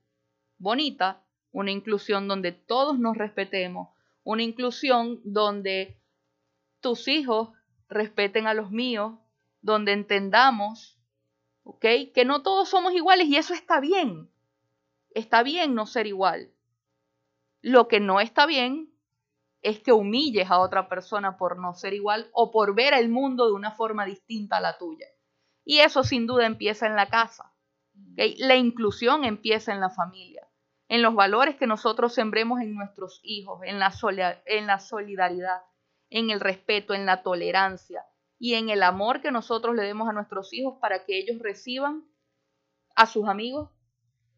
bonita, 0.58 1.24
una 1.52 1.70
inclusión 1.70 2.26
donde 2.26 2.50
todos 2.50 2.98
nos 2.98 3.16
respetemos, 3.16 3.90
una 4.24 4.42
inclusión 4.42 5.20
donde 5.22 6.02
tus 6.80 7.06
hijos 7.06 7.50
respeten 7.88 8.48
a 8.48 8.54
los 8.54 8.72
míos, 8.72 9.20
donde 9.60 9.92
entendamos, 9.92 10.98
¿ok? 11.62 11.86
Que 12.12 12.24
no 12.24 12.42
todos 12.42 12.68
somos 12.68 12.92
iguales 12.92 13.28
y 13.28 13.36
eso 13.36 13.54
está 13.54 13.78
bien. 13.78 14.33
Está 15.14 15.42
bien 15.42 15.74
no 15.74 15.86
ser 15.86 16.06
igual. 16.06 16.52
Lo 17.62 17.88
que 17.88 18.00
no 18.00 18.20
está 18.20 18.46
bien 18.46 18.92
es 19.62 19.80
que 19.80 19.92
humilles 19.92 20.50
a 20.50 20.58
otra 20.58 20.88
persona 20.88 21.38
por 21.38 21.58
no 21.58 21.72
ser 21.72 21.94
igual 21.94 22.28
o 22.32 22.50
por 22.50 22.74
ver 22.74 22.92
el 22.92 23.08
mundo 23.08 23.46
de 23.46 23.52
una 23.52 23.70
forma 23.70 24.04
distinta 24.04 24.58
a 24.58 24.60
la 24.60 24.76
tuya. 24.76 25.06
Y 25.64 25.78
eso 25.78 26.04
sin 26.04 26.26
duda 26.26 26.44
empieza 26.44 26.86
en 26.86 26.96
la 26.96 27.08
casa. 27.08 27.54
La 28.16 28.56
inclusión 28.56 29.24
empieza 29.24 29.72
en 29.72 29.80
la 29.80 29.88
familia, 29.88 30.46
en 30.88 31.00
los 31.00 31.14
valores 31.14 31.56
que 31.56 31.66
nosotros 31.66 32.12
sembremos 32.12 32.60
en 32.60 32.74
nuestros 32.74 33.20
hijos, 33.22 33.60
en 33.64 33.78
la, 33.78 33.92
en 34.44 34.66
la 34.66 34.80
solidaridad, 34.80 35.62
en 36.10 36.30
el 36.30 36.40
respeto, 36.40 36.92
en 36.92 37.06
la 37.06 37.22
tolerancia 37.22 38.04
y 38.38 38.54
en 38.54 38.68
el 38.68 38.82
amor 38.82 39.22
que 39.22 39.30
nosotros 39.30 39.74
le 39.74 39.84
demos 39.84 40.08
a 40.08 40.12
nuestros 40.12 40.52
hijos 40.52 40.76
para 40.80 41.04
que 41.04 41.18
ellos 41.18 41.40
reciban 41.40 42.04
a 42.94 43.06
sus 43.06 43.26
amigos 43.28 43.70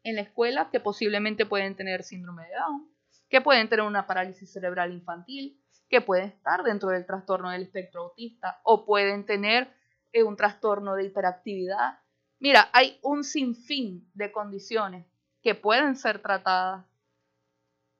en 0.07 0.15
la 0.15 0.23
escuela 0.23 0.71
que 0.71 0.79
posiblemente 0.79 1.47
pueden 1.47 1.75
tener 1.75 2.05
síndrome 2.05 2.45
de 2.45 2.55
Down, 2.55 2.89
que 3.29 3.41
pueden 3.41 3.69
tener 3.69 3.85
una 3.85 4.07
parálisis 4.07 4.53
cerebral 4.53 4.93
infantil, 4.93 5.61
que 5.89 6.01
pueden 6.01 6.29
estar 6.29 6.63
dentro 6.63 6.91
del 6.91 7.05
trastorno 7.05 7.51
del 7.51 7.63
espectro 7.63 8.03
autista 8.03 8.61
o 8.63 8.87
pueden 8.87 9.27
tener 9.27 9.69
eh, 10.13 10.23
un 10.23 10.37
trastorno 10.37 10.95
de 10.95 11.07
hiperactividad. 11.07 11.99
Mira, 12.39 12.71
hay 12.73 13.01
un 13.03 13.25
sinfín 13.25 14.09
de 14.15 14.31
condiciones 14.31 15.07
que 15.43 15.57
pueden 15.57 15.97
ser 15.97 16.23
tratadas 16.23 16.87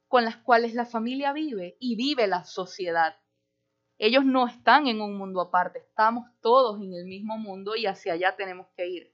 con 0.07 0.25
las 0.25 0.37
cuales 0.37 0.75
la 0.75 0.87
familia 0.87 1.33
vive 1.33 1.77
y 1.81 1.97
vive 1.97 2.29
la 2.29 2.45
sociedad. 2.45 3.17
Ellos 3.99 4.25
no 4.25 4.47
están 4.47 4.87
en 4.87 5.01
un 5.01 5.19
mundo 5.19 5.41
aparte, 5.41 5.81
estamos 5.81 6.31
todos 6.41 6.81
en 6.81 6.95
el 6.95 7.07
mismo 7.07 7.37
mundo 7.37 7.75
y 7.75 7.87
hacia 7.87 8.13
allá 8.13 8.37
tenemos 8.37 8.69
que 8.77 8.87
ir. 8.87 9.13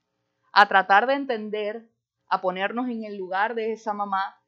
A 0.52 0.68
tratar 0.68 1.06
de 1.06 1.14
entender 1.14 1.91
a 2.32 2.40
ponernos 2.40 2.88
en 2.88 3.04
el 3.04 3.18
lugar 3.18 3.54
de 3.54 3.72
esa 3.72 3.92
mamá 3.92 4.40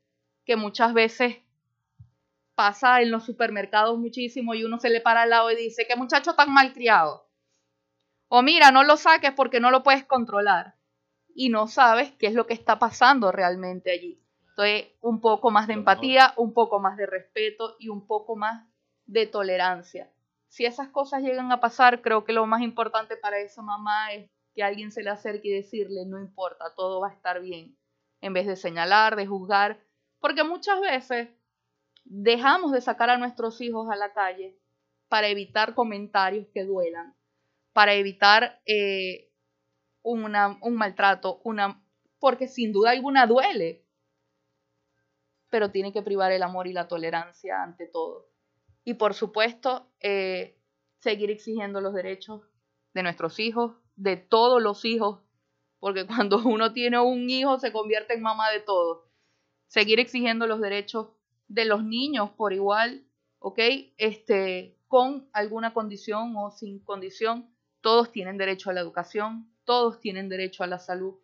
que 0.47 0.57
muchas 0.57 0.95
veces 0.95 1.37
pasa 2.55 3.03
en 3.03 3.11
los 3.11 3.25
supermercados 3.25 3.99
muchísimo 3.99 4.55
y 4.55 4.65
uno 4.65 4.79
se 4.79 4.89
le 4.89 5.03
para 5.03 5.23
al 5.23 5.31
lado 5.31 5.51
y 5.51 5.57
dice, 5.57 5.87
qué 5.87 5.95
muchacho 5.95 6.35
tan 6.35 6.51
mal 6.51 6.73
criado. 6.73 7.29
O 8.29 8.41
mira, 8.41 8.71
no 8.71 8.85
lo 8.85 8.97
saques 8.97 9.33
porque 9.33 9.61
no 9.61 9.71
lo 9.71 9.83
puedes 9.83 10.03
controlar. 10.07 10.77
Y 11.35 11.51
no 11.51 11.67
sabes 11.67 12.11
qué 12.13 12.29
es 12.29 12.33
lo 12.33 12.47
que 12.47 12.55
está 12.55 12.79
pasando 12.79 13.31
realmente 13.33 13.93
allí. 13.93 14.19
Entonces, 14.49 14.87
un 15.03 15.21
poco 15.21 15.51
más 15.51 15.67
de 15.67 15.75
empatía, 15.75 16.33
un 16.39 16.55
poco 16.55 16.81
más 16.81 16.97
de 16.97 17.05
respeto 17.05 17.77
y 17.79 17.91
un 17.91 18.07
poco 18.07 18.35
más 18.35 18.67
de 19.05 19.27
tolerancia. 19.27 20.11
Si 20.49 20.65
esas 20.65 20.89
cosas 20.89 21.23
llegan 21.23 21.53
a 21.53 21.61
pasar, 21.61 22.01
creo 22.01 22.25
que 22.25 22.33
lo 22.33 22.47
más 22.47 22.63
importante 22.63 23.19
para 23.19 23.41
esa 23.41 23.61
mamá 23.61 24.15
es 24.15 24.31
que 24.55 24.63
alguien 24.63 24.91
se 24.91 25.03
le 25.03 25.11
acerque 25.11 25.49
y 25.49 25.53
decirle, 25.53 26.07
no 26.07 26.21
importa, 26.21 26.75
todo 26.77 27.01
va 27.01 27.09
a 27.09 27.15
estar 27.15 27.41
bien, 27.41 27.77
en 28.21 28.33
vez 28.33 28.47
de 28.47 28.57
señalar, 28.57 29.17
de 29.17 29.27
juzgar, 29.27 29.81
porque 30.21 30.45
muchas 30.45 30.81
veces 30.81 31.29
dejamos 32.05 32.73
de 32.73 32.81
sacar 32.81 33.11
a 33.11 33.19
nuestros 33.19 33.61
hijos 33.61 33.91
a 33.91 33.97
la 33.97 34.13
calle 34.13 34.59
para 35.09 35.29
evitar 35.29 35.75
comentarios 35.75 36.47
que 36.53 36.65
duelan, 36.65 37.15
para 37.73 37.95
evitar 37.95 38.61
eh, 38.67 39.31
una, 40.03 40.59
un 40.63 40.77
maltrato, 40.77 41.41
una, 41.45 41.83
porque 42.19 42.49
sin 42.49 42.73
duda 42.73 42.91
alguna 42.91 43.27
duele, 43.27 43.85
pero 45.51 45.71
tiene 45.71 45.93
que 45.93 46.03
privar 46.03 46.33
el 46.33 46.43
amor 46.43 46.67
y 46.67 46.73
la 46.73 46.89
tolerancia 46.89 47.63
ante 47.63 47.87
todo. 47.87 48.29
Y 48.85 48.95
por 48.95 49.15
supuesto, 49.15 49.91
eh, 50.01 50.59
seguir 50.99 51.31
exigiendo 51.31 51.81
los 51.81 51.95
derechos 51.95 52.43
de 52.93 53.03
nuestros 53.03 53.39
hijos, 53.39 53.77
de 53.97 54.17
todos 54.17 54.63
los 54.63 54.85
hijos, 54.85 55.21
porque 55.79 56.07
cuando 56.07 56.39
uno 56.39 56.73
tiene 56.73 56.99
un 56.99 57.29
hijo 57.29 57.59
se 57.59 57.73
convierte 57.73 58.15
en 58.15 58.23
mamá 58.23 58.51
de 58.51 58.61
todos. 58.61 59.05
Seguir 59.67 60.01
exigiendo 60.01 60.47
los 60.47 60.61
derechos 60.61 61.09
de 61.49 61.65
los 61.65 61.85
niños 61.85 62.31
por 62.31 62.53
igual, 62.53 63.07
¿ok? 63.39 63.59
Este, 63.99 64.79
con 64.89 65.29
alguna 65.33 65.75
condición 65.75 66.35
o 66.37 66.51
sin 66.51 66.79
condición, 66.81 67.51
todos 67.81 68.13
tienen 68.13 68.39
derecho 68.39 68.71
a 68.71 68.73
la 68.73 68.81
educación, 68.81 69.53
todos 69.65 70.01
tienen 70.01 70.29
derecho 70.29 70.63
a 70.63 70.67
la 70.67 70.79
salud, 70.79 71.17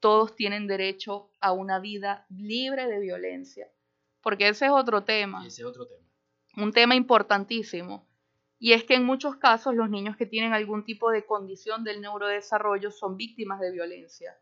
todos 0.00 0.36
tienen 0.36 0.66
derecho 0.66 1.30
a 1.40 1.52
una 1.52 1.80
vida 1.80 2.26
libre 2.28 2.86
de 2.86 3.00
violencia. 3.00 3.68
Porque 4.20 4.48
ese 4.48 4.66
es 4.66 4.70
otro 4.70 5.02
tema. 5.02 5.46
Ese 5.46 5.62
es 5.62 5.66
otro 5.66 5.86
tema. 5.86 6.06
Un 6.56 6.72
tema 6.72 6.94
importantísimo. 6.94 8.06
Y 8.64 8.72
es 8.72 8.84
que 8.84 8.94
en 8.94 9.04
muchos 9.04 9.36
casos 9.36 9.74
los 9.74 9.90
niños 9.90 10.16
que 10.16 10.24
tienen 10.24 10.54
algún 10.54 10.86
tipo 10.86 11.10
de 11.10 11.26
condición 11.26 11.84
del 11.84 12.00
neurodesarrollo 12.00 12.90
son 12.90 13.18
víctimas 13.18 13.60
de 13.60 13.70
violencia. 13.70 14.38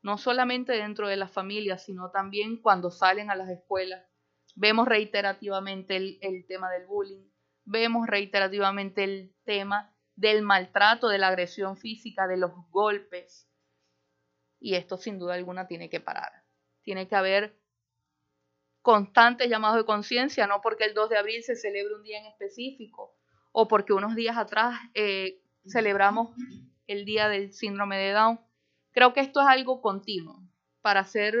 No 0.00 0.16
solamente 0.16 0.72
dentro 0.72 1.06
de 1.06 1.18
la 1.18 1.28
familia, 1.28 1.76
sino 1.76 2.10
también 2.10 2.62
cuando 2.62 2.90
salen 2.90 3.30
a 3.30 3.34
las 3.34 3.50
escuelas. 3.50 4.08
Vemos 4.54 4.88
reiterativamente 4.88 5.96
el, 5.96 6.18
el 6.22 6.46
tema 6.46 6.70
del 6.70 6.86
bullying, 6.86 7.28
vemos 7.66 8.06
reiterativamente 8.06 9.04
el 9.04 9.36
tema 9.44 9.94
del 10.16 10.40
maltrato, 10.40 11.08
de 11.08 11.18
la 11.18 11.28
agresión 11.28 11.76
física, 11.76 12.26
de 12.26 12.38
los 12.38 12.52
golpes. 12.70 13.50
Y 14.58 14.76
esto 14.76 14.96
sin 14.96 15.18
duda 15.18 15.34
alguna 15.34 15.66
tiene 15.66 15.90
que 15.90 16.00
parar. 16.00 16.32
Tiene 16.80 17.06
que 17.06 17.16
haber 17.16 17.60
constantes 18.80 19.50
llamados 19.50 19.76
de 19.76 19.84
conciencia, 19.84 20.46
no 20.46 20.62
porque 20.62 20.84
el 20.84 20.94
2 20.94 21.10
de 21.10 21.18
abril 21.18 21.42
se 21.42 21.54
celebre 21.54 21.96
un 21.96 22.02
día 22.02 22.18
en 22.18 22.24
específico 22.24 23.17
o 23.60 23.66
porque 23.66 23.92
unos 23.92 24.14
días 24.14 24.36
atrás 24.36 24.78
eh, 24.94 25.42
celebramos 25.66 26.30
el 26.86 27.04
día 27.04 27.28
del 27.28 27.52
síndrome 27.52 27.98
de 27.98 28.12
Down. 28.12 28.38
Creo 28.92 29.12
que 29.12 29.18
esto 29.18 29.40
es 29.40 29.48
algo 29.48 29.82
continuo 29.82 30.40
para 30.80 31.02
ser 31.02 31.34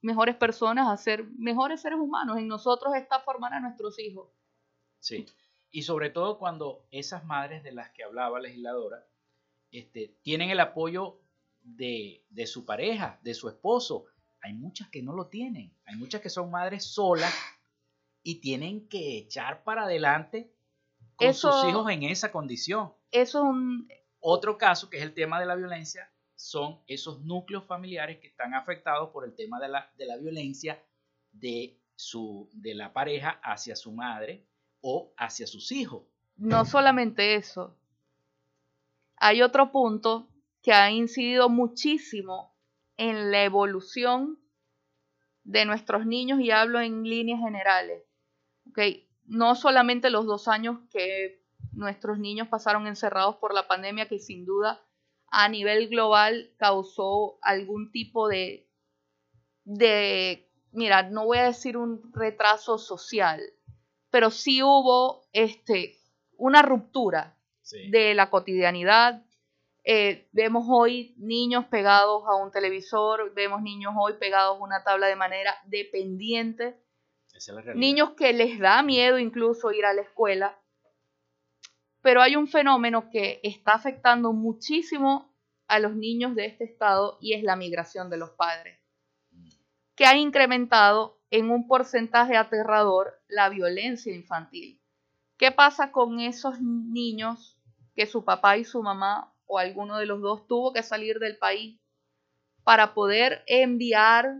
mejores 0.00 0.36
personas, 0.36 0.86
hacer 0.86 1.24
mejores 1.36 1.80
seres 1.80 1.98
humanos. 1.98 2.38
En 2.38 2.46
nosotros 2.46 2.94
está 2.94 3.18
formar 3.18 3.54
a 3.54 3.58
nuestros 3.58 3.98
hijos. 3.98 4.30
Sí, 5.00 5.26
y 5.72 5.82
sobre 5.82 6.10
todo 6.10 6.38
cuando 6.38 6.86
esas 6.92 7.24
madres 7.24 7.64
de 7.64 7.72
las 7.72 7.90
que 7.90 8.04
hablaba 8.04 8.38
la 8.38 8.46
legisladora 8.46 9.04
este, 9.72 10.16
tienen 10.22 10.50
el 10.50 10.60
apoyo 10.60 11.18
de, 11.60 12.24
de 12.30 12.46
su 12.46 12.66
pareja, 12.66 13.18
de 13.24 13.34
su 13.34 13.48
esposo. 13.48 14.04
Hay 14.42 14.52
muchas 14.52 14.88
que 14.90 15.02
no 15.02 15.12
lo 15.12 15.26
tienen, 15.26 15.74
hay 15.86 15.96
muchas 15.96 16.20
que 16.20 16.30
son 16.30 16.52
madres 16.52 16.84
solas 16.84 17.34
y 18.22 18.36
tienen 18.36 18.88
que 18.88 19.18
echar 19.18 19.64
para 19.64 19.82
adelante 19.82 20.52
con 21.18 21.28
Eso- 21.28 21.52
sus 21.52 21.68
hijos 21.68 21.90
en 21.90 22.04
esa 22.04 22.32
condición. 22.32 22.92
Eso 23.10 23.38
es 23.38 23.44
un, 23.44 23.88
Otro 24.20 24.56
caso, 24.56 24.88
que 24.88 24.96
es 24.96 25.02
el 25.02 25.12
tema 25.14 25.38
de 25.38 25.46
la 25.46 25.54
violencia, 25.54 26.10
son 26.34 26.80
esos 26.86 27.20
núcleos 27.20 27.64
familiares 27.66 28.18
que 28.20 28.28
están 28.28 28.54
afectados 28.54 29.10
por 29.10 29.24
el 29.24 29.34
tema 29.34 29.60
de 29.60 29.68
la, 29.68 29.90
de 29.96 30.06
la 30.06 30.16
violencia 30.16 30.82
de, 31.32 31.76
su, 31.96 32.48
de 32.52 32.74
la 32.74 32.92
pareja 32.92 33.40
hacia 33.42 33.74
su 33.76 33.92
madre 33.92 34.44
o 34.80 35.12
hacia 35.16 35.46
sus 35.46 35.70
hijos. 35.72 36.02
no 36.36 36.64
solamente 36.64 37.34
eso. 37.34 37.76
Hay 39.16 39.42
otro 39.42 39.72
punto 39.72 40.28
que 40.62 40.72
ha 40.72 40.90
incidido 40.90 41.48
muchísimo 41.48 42.54
en 42.96 43.30
la 43.32 43.42
evolución 43.44 44.38
de 45.44 45.64
nuestros 45.64 46.06
niños 46.06 46.40
y 46.40 46.50
hablo 46.50 46.80
en 46.80 47.02
líneas 47.04 47.40
generales. 47.40 48.02
¿ok? 48.70 48.78
No 49.28 49.54
solamente 49.54 50.10
los 50.10 50.26
dos 50.26 50.48
años 50.48 50.78
que 50.90 51.42
nuestros 51.72 52.18
niños 52.18 52.48
pasaron 52.48 52.86
encerrados 52.86 53.36
por 53.36 53.54
la 53.54 53.68
pandemia, 53.68 54.08
que 54.08 54.18
sin 54.18 54.44
duda 54.44 54.82
a 55.30 55.48
nivel 55.48 55.88
global 55.88 56.50
causó 56.56 57.38
algún 57.42 57.92
tipo 57.92 58.28
de, 58.28 58.66
de, 59.64 60.48
mira, 60.72 61.02
no 61.02 61.26
voy 61.26 61.38
a 61.38 61.44
decir 61.44 61.76
un 61.76 62.10
retraso 62.14 62.78
social, 62.78 63.40
pero 64.10 64.30
sí 64.30 64.62
hubo 64.62 65.28
este, 65.32 65.98
una 66.36 66.62
ruptura 66.62 67.34
Sí. 67.60 67.90
de 67.90 68.14
la 68.14 68.30
cotidianidad. 68.30 69.22
Eh, 69.84 70.26
vemos 70.32 70.64
hoy 70.70 71.14
niños 71.18 71.66
pegados 71.66 72.24
a 72.26 72.34
un 72.36 72.50
televisor, 72.50 73.34
vemos 73.34 73.60
niños 73.60 73.92
hoy 73.98 74.14
pegados 74.14 74.56
a 74.58 74.64
una 74.64 74.82
tabla 74.84 75.06
de 75.06 75.16
manera 75.16 75.54
dependiente, 75.66 76.80
Niños 77.74 78.10
que 78.16 78.32
les 78.32 78.58
da 78.58 78.82
miedo 78.82 79.18
incluso 79.18 79.72
ir 79.72 79.84
a 79.84 79.92
la 79.92 80.02
escuela. 80.02 80.58
Pero 82.00 82.22
hay 82.22 82.36
un 82.36 82.48
fenómeno 82.48 83.10
que 83.10 83.40
está 83.42 83.72
afectando 83.72 84.32
muchísimo 84.32 85.34
a 85.66 85.78
los 85.78 85.94
niños 85.94 86.34
de 86.34 86.46
este 86.46 86.64
estado 86.64 87.18
y 87.20 87.34
es 87.34 87.42
la 87.42 87.56
migración 87.56 88.08
de 88.10 88.16
los 88.16 88.30
padres, 88.30 88.78
que 89.94 90.06
ha 90.06 90.16
incrementado 90.16 91.20
en 91.30 91.50
un 91.50 91.66
porcentaje 91.66 92.36
aterrador 92.36 93.20
la 93.28 93.48
violencia 93.48 94.14
infantil. 94.14 94.80
¿Qué 95.36 95.52
pasa 95.52 95.92
con 95.92 96.20
esos 96.20 96.60
niños 96.60 97.58
que 97.94 98.06
su 98.06 98.24
papá 98.24 98.56
y 98.56 98.64
su 98.64 98.82
mamá 98.82 99.34
o 99.46 99.58
alguno 99.58 99.98
de 99.98 100.06
los 100.06 100.20
dos 100.20 100.46
tuvo 100.46 100.72
que 100.72 100.82
salir 100.82 101.18
del 101.18 101.36
país 101.36 101.80
para 102.64 102.94
poder 102.94 103.44
enviar 103.46 104.36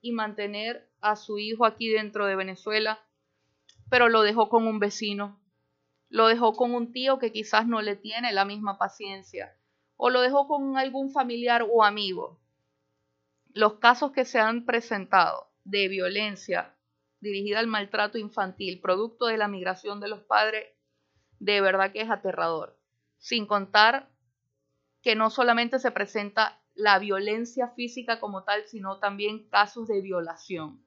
y 0.00 0.12
mantener 0.12 0.89
a 1.00 1.16
su 1.16 1.38
hijo 1.38 1.64
aquí 1.64 1.88
dentro 1.88 2.26
de 2.26 2.36
Venezuela, 2.36 3.00
pero 3.88 4.08
lo 4.08 4.22
dejó 4.22 4.48
con 4.48 4.66
un 4.66 4.78
vecino, 4.78 5.40
lo 6.08 6.26
dejó 6.26 6.54
con 6.54 6.74
un 6.74 6.92
tío 6.92 7.18
que 7.18 7.32
quizás 7.32 7.66
no 7.66 7.82
le 7.82 7.96
tiene 7.96 8.32
la 8.32 8.44
misma 8.44 8.78
paciencia, 8.78 9.56
o 9.96 10.10
lo 10.10 10.20
dejó 10.20 10.46
con 10.48 10.76
algún 10.76 11.12
familiar 11.12 11.66
o 11.70 11.84
amigo. 11.84 12.40
Los 13.52 13.74
casos 13.74 14.12
que 14.12 14.24
se 14.24 14.38
han 14.38 14.64
presentado 14.64 15.50
de 15.64 15.88
violencia 15.88 16.74
dirigida 17.20 17.58
al 17.58 17.66
maltrato 17.66 18.18
infantil, 18.18 18.80
producto 18.80 19.26
de 19.26 19.36
la 19.36 19.48
migración 19.48 20.00
de 20.00 20.08
los 20.08 20.22
padres, 20.22 20.66
de 21.38 21.60
verdad 21.60 21.92
que 21.92 22.00
es 22.00 22.10
aterrador. 22.10 22.78
Sin 23.18 23.46
contar 23.46 24.08
que 25.02 25.14
no 25.14 25.30
solamente 25.30 25.78
se 25.78 25.90
presenta 25.90 26.60
la 26.74 26.98
violencia 26.98 27.68
física 27.68 28.20
como 28.20 28.44
tal, 28.44 28.64
sino 28.66 28.98
también 28.98 29.48
casos 29.48 29.88
de 29.88 30.00
violación. 30.00 30.84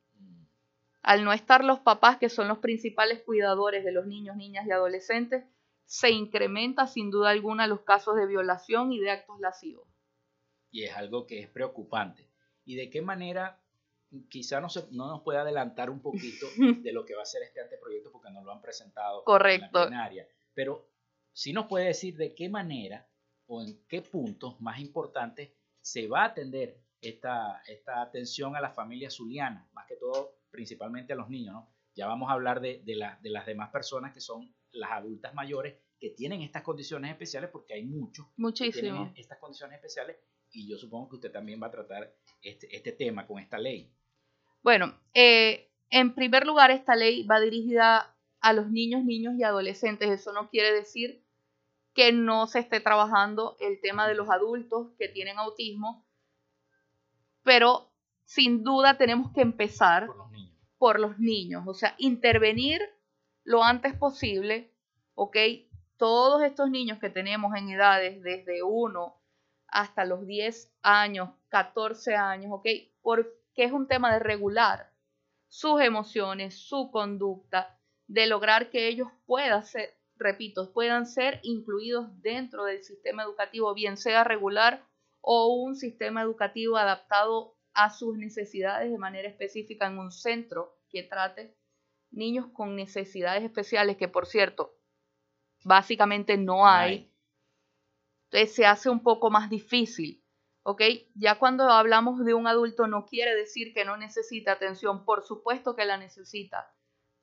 Al 1.04 1.24
no 1.26 1.34
estar 1.34 1.64
los 1.64 1.80
papás, 1.80 2.18
que 2.18 2.30
son 2.30 2.48
los 2.48 2.60
principales 2.60 3.22
cuidadores 3.24 3.84
de 3.86 3.92
los 3.92 4.06
niños, 4.08 4.36
niñas 4.38 4.66
y 4.66 4.72
adolescentes, 4.72 5.44
se 5.86 6.10
incrementa 6.12 6.88
sin 6.88 7.12
duda 7.12 7.30
alguna 7.30 7.68
los 7.68 7.82
casos 7.82 8.16
de 8.16 8.26
violación 8.26 8.92
y 8.94 9.00
de 9.00 9.12
actos 9.12 9.40
lascivos. 9.40 9.88
y 10.72 10.84
es 10.84 10.96
algo 10.96 11.28
que 11.28 11.40
es 11.40 11.48
preocupante. 11.50 12.28
¿Y 12.66 12.76
de 12.76 12.90
qué 12.90 13.02
manera, 13.02 13.62
quizá 14.30 14.60
no, 14.60 14.70
se- 14.70 14.88
no 14.92 15.08
nos 15.08 15.22
puede 15.22 15.38
adelantar 15.40 15.90
un 15.92 16.02
poquito 16.02 16.48
de 16.84 16.92
lo 16.94 17.06
que 17.06 17.14
va 17.16 17.22
a 17.22 17.26
ser 17.26 17.44
este 17.44 17.62
anteproyecto 17.62 18.12
porque 18.12 18.32
no 18.32 18.44
lo 18.44 18.52
han 18.52 18.62
presentado 18.62 19.24
Correcto. 19.24 19.66
en 19.66 19.74
la 19.74 19.88
plenaria, 19.88 20.28
pero 20.56 20.88
sí 21.32 21.54
nos 21.54 21.68
puede 21.68 21.86
decir 21.88 22.16
de 22.18 22.34
qué 22.34 22.50
manera 22.50 23.08
o 23.48 23.62
en 23.62 23.86
qué 23.88 24.02
puntos 24.02 24.60
más 24.62 24.80
importantes 24.80 25.52
se 25.82 26.08
va 26.08 26.22
a 26.22 26.26
atender 26.28 26.78
esta, 27.02 27.62
esta 27.68 28.02
atención 28.02 28.56
a 28.56 28.62
las 28.62 28.74
familias 28.74 29.14
zulianas, 29.16 29.72
más 29.74 29.86
que 29.86 29.98
todo 29.98 30.32
principalmente 30.54 31.14
a 31.14 31.16
los 31.16 31.30
niños, 31.30 31.54
¿no? 31.56 31.70
Ya 31.96 32.08
vamos 32.08 32.30
a 32.30 32.34
hablar 32.34 32.62
de, 32.62 32.82
de, 32.86 32.96
la- 32.96 33.20
de 33.22 33.30
las 33.32 33.46
demás 33.46 33.70
personas 33.72 34.14
que 34.14 34.22
son 34.22 34.56
las 34.72 34.92
adultas 34.92 35.34
mayores 35.34 35.76
que 36.00 36.12
tienen 36.12 36.42
estas 36.42 36.62
condiciones 36.64 37.12
especiales 37.12 37.50
porque 37.52 37.74
hay 37.74 37.84
muchos 37.84 38.28
que 38.28 38.34
Muchísimo. 38.38 38.82
tienen 38.82 39.14
estas 39.18 39.40
condiciones 39.40 39.76
especiales 39.78 40.18
y 40.52 40.68
yo 40.70 40.78
supongo 40.78 41.10
que 41.10 41.16
usted 41.16 41.32
también 41.32 41.62
va 41.62 41.68
a 41.68 41.72
tratar 41.72 42.14
este, 42.42 42.76
este 42.76 42.92
tema 42.92 43.26
con 43.26 43.40
esta 43.40 43.58
ley. 43.58 43.92
Bueno, 44.62 44.94
eh, 45.14 45.72
en 45.90 46.14
primer 46.14 46.46
lugar, 46.46 46.70
esta 46.72 46.96
ley 46.96 47.24
va 47.26 47.40
dirigida 47.40 48.16
a 48.40 48.54
los 48.54 48.70
niños, 48.70 49.04
niños 49.04 49.34
y 49.36 49.44
adolescentes. 49.44 50.10
Eso 50.10 50.34
no 50.34 50.50
quiere 50.50 50.72
decir 50.72 51.24
que 51.94 52.12
no 52.12 52.48
se 52.48 52.60
esté 52.60 52.80
trabajando 52.80 53.56
el 53.60 53.80
tema 53.82 54.08
de 54.08 54.16
los 54.16 54.30
adultos 54.30 54.92
que 54.98 55.08
tienen 55.10 55.38
autismo, 55.38 56.06
pero 57.44 57.92
sin 58.26 58.64
duda 58.64 58.98
tenemos 58.98 59.32
que 59.34 59.42
empezar 59.42 60.08
Por 60.84 61.00
los 61.00 61.18
niños. 61.18 61.64
o 61.66 61.74
sea, 61.74 61.96
intervenir 61.98 62.82
lo 63.46 63.64
antes 63.64 63.96
posible, 63.96 64.76
¿ok? 65.16 65.38
Todos 65.96 66.44
estos 66.44 66.70
niños 66.70 67.00
que 67.00 67.10
tenemos 67.10 67.56
en 67.56 67.70
edades 67.70 68.22
desde 68.22 68.64
1 68.64 69.16
hasta 69.68 70.04
los 70.04 70.28
10 70.28 70.76
años, 70.82 71.30
14 71.48 72.18
años, 72.18 72.52
¿ok? 72.52 72.68
Porque 73.02 73.32
es 73.56 73.72
un 73.72 73.88
tema 73.88 74.12
de 74.12 74.20
regular 74.20 74.92
sus 75.48 75.80
emociones, 75.80 76.60
su 76.68 76.92
conducta, 76.92 77.80
de 78.08 78.28
lograr 78.28 78.70
que 78.70 78.90
ellos 78.90 79.08
puedan 79.26 79.64
ser, 79.64 79.98
repito, 80.18 80.74
puedan 80.74 81.06
ser 81.06 81.40
incluidos 81.44 82.10
dentro 82.22 82.66
del 82.66 82.84
sistema 82.84 83.24
educativo, 83.24 83.74
bien 83.74 83.96
sea 83.96 84.26
regular 84.26 84.86
o 85.22 85.48
un 85.48 85.78
sistema 85.78 86.24
educativo 86.24 86.76
adaptado 86.76 87.56
a 87.74 87.90
sus 87.90 88.18
necesidades 88.18 88.92
de 88.92 88.98
manera 88.98 89.28
específica 89.28 89.88
en 89.88 89.98
un 89.98 90.12
centro 90.12 90.78
que 90.90 91.04
trate 91.04 91.56
niños 92.12 92.48
con 92.54 92.76
necesidades 92.76 93.44
especiales, 93.44 93.98
que 93.98 94.08
por 94.08 94.26
cierto, 94.26 94.78
básicamente 95.64 96.38
no 96.38 96.68
hay. 96.68 97.12
Entonces 98.26 98.56
se 98.56 98.66
hace 98.66 98.90
un 98.90 99.02
poco 99.02 99.30
más 99.30 99.50
difícil, 99.50 100.24
¿ok? 100.64 100.82
Ya 101.16 101.40
cuando 101.40 101.70
hablamos 101.70 102.24
de 102.26 102.34
un 102.34 102.48
adulto 102.48 102.88
no 102.88 103.06
quiere 103.06 103.36
decir 103.36 103.74
que 103.74 103.86
no 103.86 103.98
necesita 103.98 104.54
atención, 104.54 105.06
por 105.06 105.24
supuesto 105.24 105.76
que 105.76 105.86
la 105.86 105.98
necesita, 105.98 106.74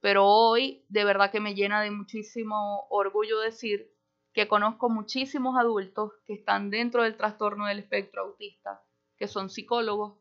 Pero 0.00 0.26
hoy 0.26 0.84
de 0.88 1.04
verdad 1.04 1.30
que 1.30 1.40
me 1.40 1.54
llena 1.54 1.82
de 1.82 1.90
muchísimo 1.90 2.86
orgullo 2.90 3.38
decir 3.40 3.92
que 4.32 4.48
conozco 4.48 4.88
muchísimos 4.88 5.58
adultos 5.58 6.12
que 6.24 6.34
están 6.34 6.70
dentro 6.70 7.02
del 7.02 7.16
trastorno 7.16 7.66
del 7.66 7.80
espectro 7.80 8.22
autista, 8.22 8.82
que 9.16 9.26
son 9.26 9.50
psicólogos, 9.50 10.19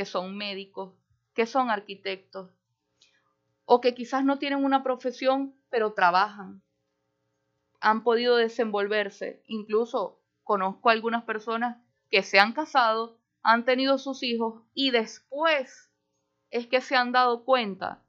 que 0.00 0.06
son 0.06 0.34
médicos, 0.34 0.94
que 1.34 1.44
son 1.44 1.68
arquitectos, 1.68 2.48
o 3.66 3.82
que 3.82 3.94
quizás 3.94 4.24
no 4.24 4.38
tienen 4.38 4.64
una 4.64 4.82
profesión, 4.82 5.54
pero 5.68 5.92
trabajan, 5.92 6.62
han 7.80 8.02
podido 8.02 8.36
desenvolverse. 8.36 9.42
Incluso 9.44 10.22
conozco 10.42 10.88
algunas 10.88 11.24
personas 11.24 11.76
que 12.10 12.22
se 12.22 12.38
han 12.38 12.54
casado, 12.54 13.20
han 13.42 13.66
tenido 13.66 13.98
sus 13.98 14.22
hijos 14.22 14.62
y 14.72 14.90
después 14.90 15.90
es 16.48 16.66
que 16.66 16.80
se 16.80 16.96
han 16.96 17.12
dado 17.12 17.44
cuenta 17.44 18.02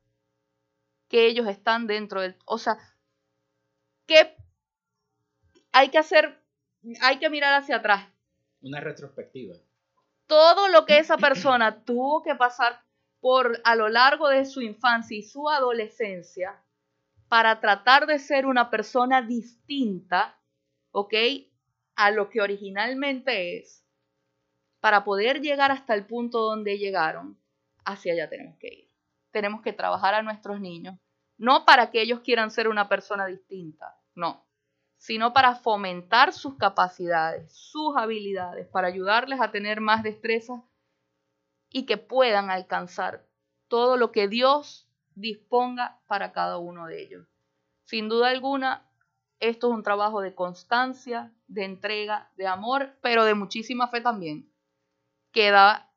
que 1.09 1.25
ellos 1.25 1.45
están 1.49 1.87
dentro 1.87 2.21
del... 2.21 2.37
O 2.45 2.57
sea, 2.57 2.77
que 4.05 4.37
hay 5.73 5.89
que 5.89 5.97
hacer, 5.97 6.41
hay 7.01 7.19
que 7.19 7.29
mirar 7.29 7.61
hacia 7.61 7.75
atrás. 7.75 8.07
Una 8.61 8.79
retrospectiva. 8.79 9.57
Todo 10.31 10.69
lo 10.69 10.85
que 10.85 10.97
esa 10.97 11.17
persona 11.17 11.83
tuvo 11.83 12.23
que 12.23 12.35
pasar 12.35 12.81
por 13.19 13.59
a 13.65 13.75
lo 13.75 13.89
largo 13.89 14.29
de 14.29 14.45
su 14.45 14.61
infancia 14.61 15.17
y 15.17 15.23
su 15.23 15.49
adolescencia 15.49 16.63
para 17.27 17.59
tratar 17.59 18.07
de 18.07 18.17
ser 18.17 18.45
una 18.45 18.69
persona 18.69 19.21
distinta, 19.21 20.39
¿ok? 20.91 21.13
A 21.97 22.11
lo 22.11 22.29
que 22.29 22.39
originalmente 22.39 23.57
es, 23.57 23.85
para 24.79 25.03
poder 25.03 25.41
llegar 25.41 25.69
hasta 25.69 25.95
el 25.95 26.05
punto 26.05 26.39
donde 26.39 26.77
llegaron, 26.77 27.37
hacia 27.83 28.13
allá 28.13 28.29
tenemos 28.29 28.57
que 28.57 28.67
ir. 28.67 28.89
Tenemos 29.31 29.61
que 29.61 29.73
trabajar 29.73 30.13
a 30.13 30.21
nuestros 30.21 30.61
niños, 30.61 30.97
no 31.37 31.65
para 31.65 31.91
que 31.91 32.01
ellos 32.01 32.21
quieran 32.21 32.51
ser 32.51 32.69
una 32.69 32.87
persona 32.87 33.25
distinta, 33.25 33.99
no, 34.15 34.47
sino 35.01 35.33
para 35.33 35.55
fomentar 35.55 36.31
sus 36.31 36.57
capacidades, 36.57 37.51
sus 37.51 37.97
habilidades, 37.97 38.67
para 38.67 38.87
ayudarles 38.87 39.41
a 39.41 39.49
tener 39.49 39.81
más 39.81 40.03
destrezas 40.03 40.61
y 41.71 41.87
que 41.87 41.97
puedan 41.97 42.51
alcanzar 42.51 43.25
todo 43.67 43.97
lo 43.97 44.11
que 44.11 44.27
Dios 44.27 44.87
disponga 45.15 45.99
para 46.05 46.33
cada 46.33 46.59
uno 46.59 46.85
de 46.85 47.01
ellos. 47.01 47.27
Sin 47.85 48.09
duda 48.09 48.29
alguna, 48.29 48.87
esto 49.39 49.69
es 49.69 49.73
un 49.73 49.81
trabajo 49.81 50.21
de 50.21 50.35
constancia, 50.35 51.33
de 51.47 51.65
entrega, 51.65 52.29
de 52.37 52.45
amor, 52.45 52.95
pero 53.01 53.25
de 53.25 53.33
muchísima 53.33 53.87
fe 53.87 54.01
también, 54.01 54.53
que 55.31 55.49
da 55.49 55.91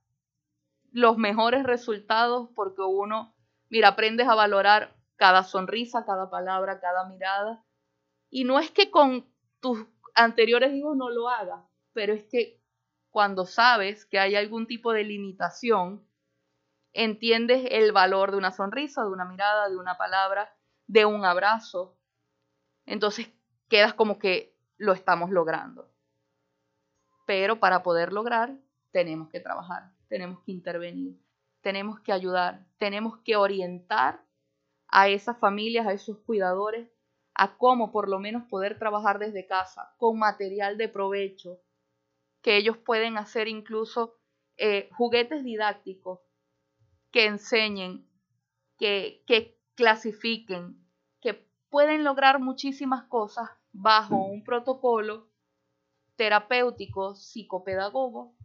los 0.92 1.18
mejores 1.18 1.64
resultados 1.64 2.48
porque 2.55 2.80
uno, 2.80 3.34
mira, 3.68 3.88
aprendes 3.88 4.28
a 4.28 4.34
valorar 4.34 4.96
cada 5.16 5.42
sonrisa, 5.42 6.07
cada 6.07 6.30
palabra, 6.30 6.80
cada 6.80 7.05
mirada. 7.05 7.64
Y 8.35 8.43
no 8.43 8.59
es 8.59 8.72
que 8.72 8.91
con 8.91 9.24
tus 9.61 9.87
anteriores 10.16 10.74
hijos 10.74 10.97
no 10.97 11.09
lo 11.09 11.28
hagas, 11.28 11.62
pero 11.93 12.12
es 12.12 12.24
que 12.24 12.61
cuando 13.11 13.47
sabes 13.47 14.07
que 14.07 14.18
hay 14.18 14.35
algún 14.35 14.66
tipo 14.66 14.93
de 14.93 15.05
limitación, 15.05 16.05
entiendes 16.93 17.64
el 17.70 17.93
valor 17.93 18.32
de 18.32 18.39
una 18.39 18.51
sonrisa, 18.51 19.05
de 19.05 19.11
una 19.11 19.24
mirada, 19.24 19.68
de 19.68 19.76
una 19.76 19.97
palabra, 19.97 20.53
de 20.89 21.05
un 21.05 21.24
abrazo. 21.24 21.97
Entonces 22.87 23.30
quedas 23.68 23.95
como 23.95 24.18
que 24.18 24.59
lo 24.78 24.95
estamos 24.95 25.30
logrando. 25.30 25.89
Pero 27.26 27.61
para 27.61 27.85
poder 27.85 28.12
lograr, 28.12 28.59
tenemos 28.91 29.28
que 29.28 29.39
trabajar, 29.39 29.93
tenemos 30.09 30.43
que 30.43 30.51
intervenir, 30.51 31.16
tenemos 31.61 32.01
que 32.01 32.11
ayudar, 32.11 32.66
tenemos 32.78 33.16
que 33.18 33.37
orientar 33.37 34.24
a 34.89 35.07
esas 35.07 35.39
familias, 35.39 35.87
a 35.87 35.93
esos 35.93 36.18
cuidadores, 36.18 36.93
a 37.35 37.57
cómo 37.57 37.91
por 37.91 38.09
lo 38.09 38.18
menos 38.20 38.45
poder 38.49 38.78
trabajar 38.78 39.18
desde 39.18 39.47
casa 39.47 39.95
con 39.99 40.18
material 40.18 40.78
de 40.78 40.89
provecho, 40.89 41.61
que 42.43 42.57
ellos 42.57 42.76
pueden 42.78 43.18
hacer 43.18 43.49
incluso 43.49 44.16
eh, 44.57 44.89
juguetes 44.93 45.43
didácticos 45.43 46.20
que 47.11 47.26
enseñen, 47.26 48.09
que, 48.78 49.22
que 49.26 49.59
clasifiquen, 49.74 50.78
que 51.20 51.49
pueden 51.70 52.05
lograr 52.05 52.41
muchísimas 52.41 53.05
cosas 53.05 53.51
bajo 53.72 54.16
un 54.16 54.45
protocolo 54.45 55.28
terapéutico, 56.16 57.16
psicopedagogo, 57.16 58.37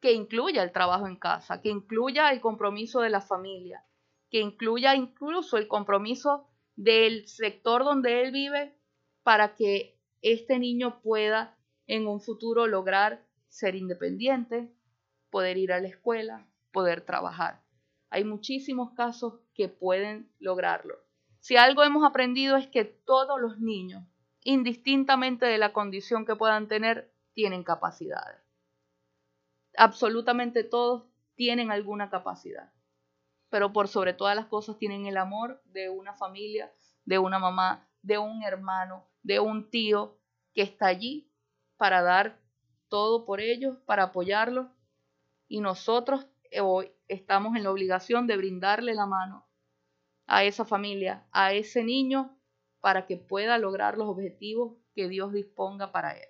que 0.00 0.12
incluya 0.12 0.62
el 0.62 0.72
trabajo 0.72 1.06
en 1.06 1.16
casa, 1.16 1.62
que 1.62 1.70
incluya 1.70 2.30
el 2.30 2.40
compromiso 2.40 3.00
de 3.00 3.10
la 3.10 3.22
familia, 3.22 3.84
que 4.30 4.40
incluya 4.40 4.94
incluso 4.94 5.56
el 5.56 5.68
compromiso 5.68 6.46
del 6.76 7.26
sector 7.26 7.84
donde 7.84 8.22
él 8.22 8.32
vive 8.32 8.74
para 9.22 9.54
que 9.54 9.98
este 10.22 10.58
niño 10.58 11.00
pueda 11.00 11.56
en 11.86 12.06
un 12.06 12.20
futuro 12.20 12.66
lograr 12.66 13.24
ser 13.48 13.74
independiente, 13.74 14.70
poder 15.30 15.56
ir 15.56 15.72
a 15.72 15.80
la 15.80 15.88
escuela, 15.88 16.46
poder 16.72 17.00
trabajar. 17.00 17.62
Hay 18.10 18.24
muchísimos 18.24 18.92
casos 18.92 19.40
que 19.54 19.68
pueden 19.68 20.30
lograrlo. 20.38 20.96
Si 21.40 21.56
algo 21.56 21.82
hemos 21.82 22.04
aprendido 22.04 22.56
es 22.56 22.66
que 22.66 22.84
todos 22.84 23.40
los 23.40 23.58
niños, 23.58 24.04
indistintamente 24.42 25.46
de 25.46 25.58
la 25.58 25.72
condición 25.72 26.26
que 26.26 26.36
puedan 26.36 26.68
tener, 26.68 27.12
tienen 27.34 27.64
capacidades. 27.64 28.40
Absolutamente 29.76 30.64
todos 30.64 31.04
tienen 31.34 31.70
alguna 31.70 32.10
capacidad. 32.10 32.72
Pero 33.56 33.72
por 33.72 33.88
sobre 33.88 34.12
todas 34.12 34.36
las 34.36 34.44
cosas 34.44 34.76
tienen 34.76 35.06
el 35.06 35.16
amor 35.16 35.62
de 35.64 35.88
una 35.88 36.12
familia, 36.12 36.70
de 37.06 37.18
una 37.18 37.38
mamá, 37.38 37.88
de 38.02 38.18
un 38.18 38.42
hermano, 38.42 39.08
de 39.22 39.40
un 39.40 39.70
tío 39.70 40.18
que 40.52 40.60
está 40.60 40.88
allí 40.88 41.32
para 41.78 42.02
dar 42.02 42.38
todo 42.90 43.24
por 43.24 43.40
ellos, 43.40 43.78
para 43.86 44.02
apoyarlos. 44.02 44.66
Y 45.48 45.62
nosotros 45.62 46.26
hoy 46.60 46.92
estamos 47.08 47.56
en 47.56 47.62
la 47.62 47.70
obligación 47.70 48.26
de 48.26 48.36
brindarle 48.36 48.94
la 48.94 49.06
mano 49.06 49.48
a 50.26 50.44
esa 50.44 50.66
familia, 50.66 51.26
a 51.32 51.54
ese 51.54 51.82
niño, 51.82 52.38
para 52.82 53.06
que 53.06 53.16
pueda 53.16 53.56
lograr 53.56 53.96
los 53.96 54.06
objetivos 54.06 54.76
que 54.94 55.08
Dios 55.08 55.32
disponga 55.32 55.92
para 55.92 56.12
él. 56.12 56.28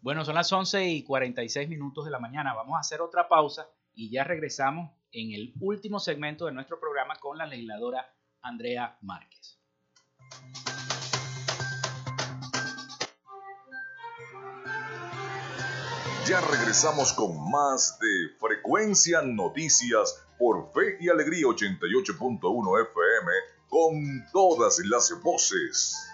Bueno, 0.00 0.24
son 0.24 0.34
las 0.34 0.52
11 0.52 0.84
y 0.84 1.04
46 1.04 1.68
minutos 1.68 2.04
de 2.04 2.10
la 2.10 2.18
mañana. 2.18 2.54
Vamos 2.54 2.76
a 2.76 2.80
hacer 2.80 3.00
otra 3.02 3.28
pausa 3.28 3.70
y 3.94 4.10
ya 4.10 4.24
regresamos 4.24 4.90
en 5.12 5.32
el 5.32 5.54
último 5.60 6.00
segmento 6.00 6.46
de 6.46 6.52
nuestro 6.52 6.80
programa 6.80 7.16
con 7.20 7.38
la 7.38 7.46
legisladora 7.46 8.14
Andrea 8.42 8.98
Márquez. 9.02 9.60
Ya 16.26 16.40
regresamos 16.40 17.12
con 17.12 17.50
más 17.50 17.98
de 18.00 18.36
Frecuencia 18.40 19.20
Noticias 19.22 20.26
por 20.38 20.72
Fe 20.72 20.96
y 21.00 21.10
Alegría 21.10 21.44
88.1 21.46 22.88
FM 22.88 23.32
con 23.68 24.24
todas 24.32 24.78
las 24.86 25.12
voces. 25.22 26.13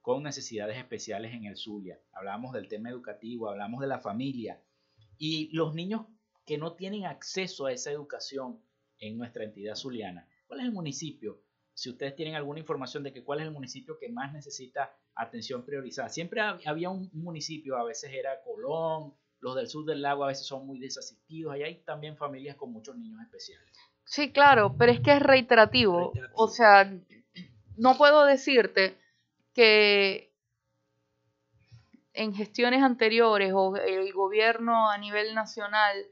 con 0.01 0.23
necesidades 0.23 0.79
especiales 0.79 1.33
en 1.35 1.45
el 1.45 1.57
Zulia. 1.57 2.01
Hablamos 2.13 2.53
del 2.53 2.69
tema 2.69 2.91
educativo, 2.91 3.49
hablamos 3.49 3.81
de 3.81 3.87
la 3.87 3.99
familia 3.99 4.63
y 5.19 5.51
los 5.55 5.75
niños 5.75 6.07
que 6.47 6.59
no 6.59 6.75
tienen 6.75 7.05
acceso 7.05 7.67
a 7.67 7.73
esa 7.73 7.91
educación 7.91 8.61
en 8.99 9.19
nuestra 9.19 9.45
entidad 9.45 9.75
zuliana. 9.75 10.29
¿Cuál 10.47 10.61
es 10.61 10.67
el 10.67 10.73
municipio? 10.73 11.43
Si 11.75 11.91
ustedes 11.91 12.17
tienen 12.17 12.35
alguna 12.35 12.61
información 12.61 13.03
de 13.03 13.13
que 13.13 13.23
cuál 13.23 13.41
es 13.41 13.47
el 13.47 13.53
municipio 13.53 13.99
que 13.99 14.09
más 14.09 14.33
necesita 14.33 14.97
atención 15.15 15.65
priorizada. 15.65 16.09
Siempre 16.09 16.41
había 16.41 16.91
un 16.91 17.11
municipio, 17.13 17.77
a 17.77 17.85
veces 17.85 18.13
era 18.13 18.41
Colón, 18.43 19.15
los 19.41 19.57
del 19.57 19.69
sur 19.69 19.85
del 19.85 20.01
lago 20.01 20.25
a 20.25 20.29
veces 20.29 20.47
son 20.47 20.67
muy 20.67 20.79
desasistidos, 20.79 21.53
ahí 21.53 21.63
hay 21.63 21.83
también 21.83 22.17
familias 22.17 22.57
con 22.57 22.73
muchos 22.73 22.97
niños 22.97 23.21
especiales. 23.23 23.77
Sí, 24.05 24.33
claro, 24.33 24.75
pero 24.79 24.93
es 24.93 25.01
que 25.01 25.13
es 25.13 25.23
reiterativo. 25.23 26.13
O 26.35 26.49
sea, 26.49 26.91
no 27.77 27.99
puedo 27.99 28.25
decirte 28.25 28.97
que 29.55 30.33
en 32.13 32.35
gestiones 32.35 32.83
anteriores 32.83 33.53
o 33.55 33.77
el 33.77 34.13
gobierno 34.13 34.91
a 34.91 34.99
nivel 34.99 35.35
nacional 35.35 36.07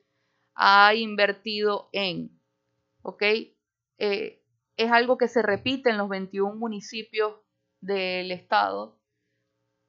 ha 0.55 0.95
invertido 0.95 1.89
en. 1.93 2.31
Eh, 3.99 4.43
es 4.77 4.93
algo 4.93 5.17
que 5.17 5.29
se 5.29 5.43
repite 5.43 5.91
en 5.91 5.99
los 5.99 6.09
21 6.09 6.55
municipios 6.57 7.35
del 7.81 8.31
estado, 8.33 8.99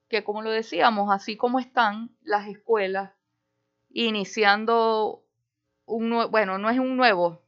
que 0.07 0.23
como 0.23 0.41
lo 0.41 0.51
decíamos, 0.51 1.09
así 1.11 1.35
como 1.35 1.59
están 1.59 2.15
las 2.21 2.47
escuelas 2.47 3.13
iniciando 3.89 5.23
un 5.85 6.29
bueno, 6.29 6.57
no 6.57 6.69
es 6.69 6.79
un 6.79 6.97
nuevo, 6.97 7.41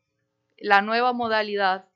la 0.58 0.82
nueva 0.82 1.14
modalidad 1.14 1.89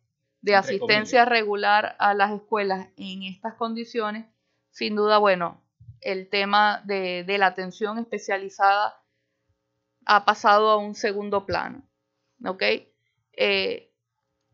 de 0.43 0.55
asistencia 0.55 1.23
regular 1.23 1.95
a 1.99 2.13
las 2.13 2.31
escuelas 2.33 2.89
en 2.97 3.23
estas 3.23 3.53
condiciones, 3.53 4.25
sin 4.71 4.93
duda, 4.93 5.17
bueno, 5.17 5.63
el 6.01 6.29
tema 6.29 6.83
de, 6.83 7.25
la 7.39 7.47
atención 7.47 7.97
especializada 7.97 9.01
ha 10.05 10.25
pasado 10.25 10.69
a 10.69 10.77
un 10.77 10.95
segundo 10.95 11.45
plano. 11.45 11.87
¿Ok? 12.45 12.61
Eh, 13.31 13.93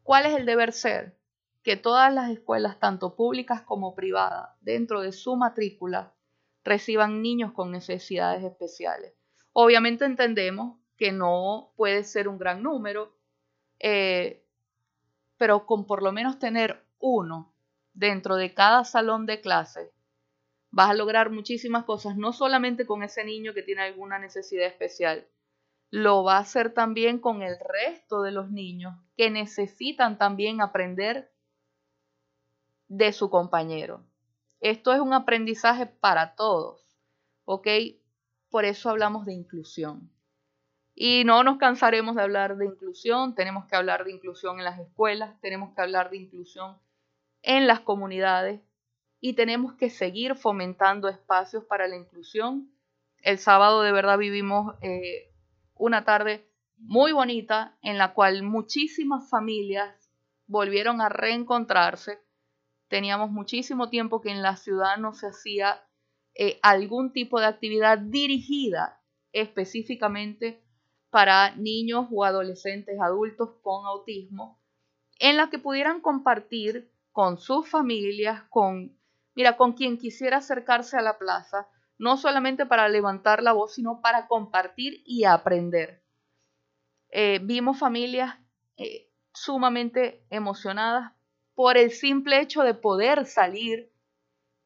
¿Cuál 0.03 0.27
es 0.27 0.35
el 0.35 0.45
deber 0.45 0.73
ser? 0.73 1.17
Que 1.63 1.75
todas 1.75 2.13
las 2.13 2.29
escuelas, 2.29 2.79
tanto 2.79 3.15
públicas 3.15 3.63
como 3.63 3.95
privadas, 3.95 4.49
dentro 4.61 5.01
de 5.01 5.11
su 5.11 5.35
matrícula, 5.37 6.13
reciban 6.63 7.23
niños 7.23 7.51
con 7.53 7.71
necesidades 7.71 8.43
especiales. 8.43 9.15
Obviamente 9.53 10.05
entendemos 10.05 10.77
que 10.97 11.11
no 11.11 11.73
puede 11.75 12.03
ser 12.03 12.27
un 12.27 12.37
gran 12.37 12.61
número, 12.61 13.17
eh, 13.79 14.45
pero 15.39 15.65
con 15.65 15.85
por 15.85 16.03
lo 16.03 16.11
menos 16.11 16.37
tener 16.37 16.85
uno 16.99 17.51
dentro 17.93 18.35
de 18.35 18.53
cada 18.53 18.83
salón 18.83 19.25
de 19.25 19.39
clase, 19.39 19.91
vas 20.69 20.89
a 20.89 20.93
lograr 20.93 21.31
muchísimas 21.31 21.85
cosas, 21.85 22.17
no 22.17 22.33
solamente 22.33 22.85
con 22.85 23.03
ese 23.03 23.23
niño 23.23 23.53
que 23.53 23.63
tiene 23.63 23.83
alguna 23.83 24.19
necesidad 24.19 24.67
especial, 24.67 25.25
lo 25.91 26.23
va 26.23 26.35
a 26.35 26.41
hacer 26.41 26.73
también 26.73 27.19
con 27.19 27.41
el 27.41 27.55
resto 27.57 28.21
de 28.21 28.31
los 28.31 28.51
niños 28.51 28.93
que 29.15 29.31
necesitan 29.31 30.17
también 30.17 30.61
aprender 30.61 31.31
de 32.89 33.13
su 33.13 33.29
compañero. 33.29 34.03
Esto 34.59 34.91
es 34.91 34.99
un 34.99 35.13
aprendizaje 35.13 35.85
para 35.85 36.35
todos, 36.35 36.85
¿ok? 37.45 37.67
Por 38.49 38.65
eso 38.65 38.89
hablamos 38.89 39.25
de 39.25 39.33
inclusión. 39.33 40.11
Y 41.01 41.23
no 41.23 41.45
nos 41.45 41.57
cansaremos 41.57 42.17
de 42.17 42.23
hablar 42.23 42.57
de 42.57 42.65
inclusión, 42.65 43.33
tenemos 43.33 43.65
que 43.67 43.77
hablar 43.77 44.03
de 44.03 44.11
inclusión 44.11 44.57
en 44.59 44.65
las 44.65 44.79
escuelas, 44.79 45.39
tenemos 45.39 45.73
que 45.73 45.81
hablar 45.81 46.09
de 46.09 46.17
inclusión 46.17 46.77
en 47.41 47.67
las 47.67 47.79
comunidades 47.79 48.59
y 49.21 49.31
tenemos 49.31 49.75
que 49.75 49.89
seguir 49.89 50.35
fomentando 50.35 51.07
espacios 51.07 51.63
para 51.63 51.87
la 51.87 51.95
inclusión. 51.95 52.69
El 53.21 53.37
sábado 53.37 53.81
de 53.81 53.93
verdad 53.93 54.17
vivimos 54.17 54.75
eh, 54.81 55.31
una 55.73 56.03
tarde 56.03 56.45
muy 56.75 57.13
bonita 57.13 57.77
en 57.81 57.97
la 57.97 58.13
cual 58.13 58.43
muchísimas 58.43 59.29
familias 59.29 60.11
volvieron 60.47 60.99
a 60.99 61.07
reencontrarse. 61.07 62.19
Teníamos 62.89 63.31
muchísimo 63.31 63.87
tiempo 63.87 64.19
que 64.19 64.31
en 64.31 64.41
la 64.41 64.57
ciudad 64.57 64.97
no 64.97 65.13
se 65.13 65.27
hacía 65.27 65.81
eh, 66.35 66.59
algún 66.61 67.13
tipo 67.13 67.39
de 67.39 67.45
actividad 67.45 67.99
dirigida 67.99 69.01
específicamente 69.31 70.61
para 71.09 71.55
niños 71.55 72.07
o 72.11 72.23
adolescentes 72.23 72.99
adultos 73.01 73.49
con 73.61 73.85
autismo, 73.85 74.59
en 75.19 75.37
la 75.37 75.49
que 75.49 75.59
pudieran 75.59 76.01
compartir 76.01 76.91
con 77.11 77.37
sus 77.37 77.69
familias, 77.69 78.43
con, 78.49 78.97
mira, 79.35 79.57
con 79.57 79.73
quien 79.73 79.97
quisiera 79.97 80.37
acercarse 80.37 80.97
a 80.97 81.01
la 81.01 81.17
plaza, 81.17 81.67
no 81.97 82.15
solamente 82.15 82.65
para 82.65 82.87
levantar 82.87 83.43
la 83.43 83.51
voz, 83.51 83.73
sino 83.73 84.01
para 84.01 84.27
compartir 84.27 85.01
y 85.05 85.25
aprender. 85.25 86.01
Eh, 87.09 87.39
vimos 87.43 87.77
familias 87.77 88.37
eh, 88.77 89.09
sumamente 89.33 90.25
emocionadas 90.29 91.11
por 91.55 91.77
el 91.77 91.91
simple 91.91 92.39
hecho 92.39 92.61
de 92.63 92.73
poder 92.73 93.25
salir 93.25 93.91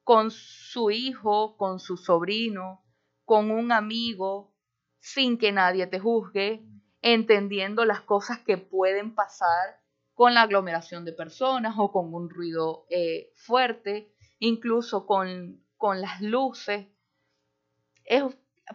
con 0.04 0.30
su 0.30 0.92
hijo, 0.92 1.58
con 1.58 1.80
su 1.80 1.98
sobrino, 1.98 2.84
con 3.26 3.50
un 3.50 3.72
amigo, 3.72 4.53
sin 5.04 5.38
que 5.38 5.52
nadie 5.52 5.86
te 5.86 6.00
juzgue, 6.00 6.64
entendiendo 7.02 7.84
las 7.84 8.00
cosas 8.00 8.40
que 8.40 8.58
pueden 8.58 9.14
pasar 9.14 9.82
con 10.14 10.34
la 10.34 10.44
aglomeración 10.44 11.04
de 11.04 11.12
personas 11.12 11.76
o 11.78 11.92
con 11.92 12.14
un 12.14 12.30
ruido 12.30 12.86
eh, 12.90 13.30
fuerte, 13.36 14.16
incluso 14.40 15.06
con, 15.06 15.62
con, 15.76 16.00
las 16.00 16.22
luces. 16.22 16.88
Es, 18.06 18.24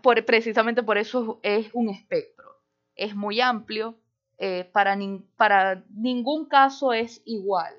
por, 0.03 0.23
precisamente 0.27 0.83
por 0.83 0.99
eso 0.99 1.41
es 1.43 1.71
un 1.73 1.89
espectro. 1.89 2.61
Es 2.95 3.17
muy 3.17 3.41
amplio, 3.41 3.99
eh, 4.37 4.65
para, 4.71 4.97
ningún 4.97 6.47
caso 6.47 6.93
es 6.93 7.23
igual. 7.25 7.75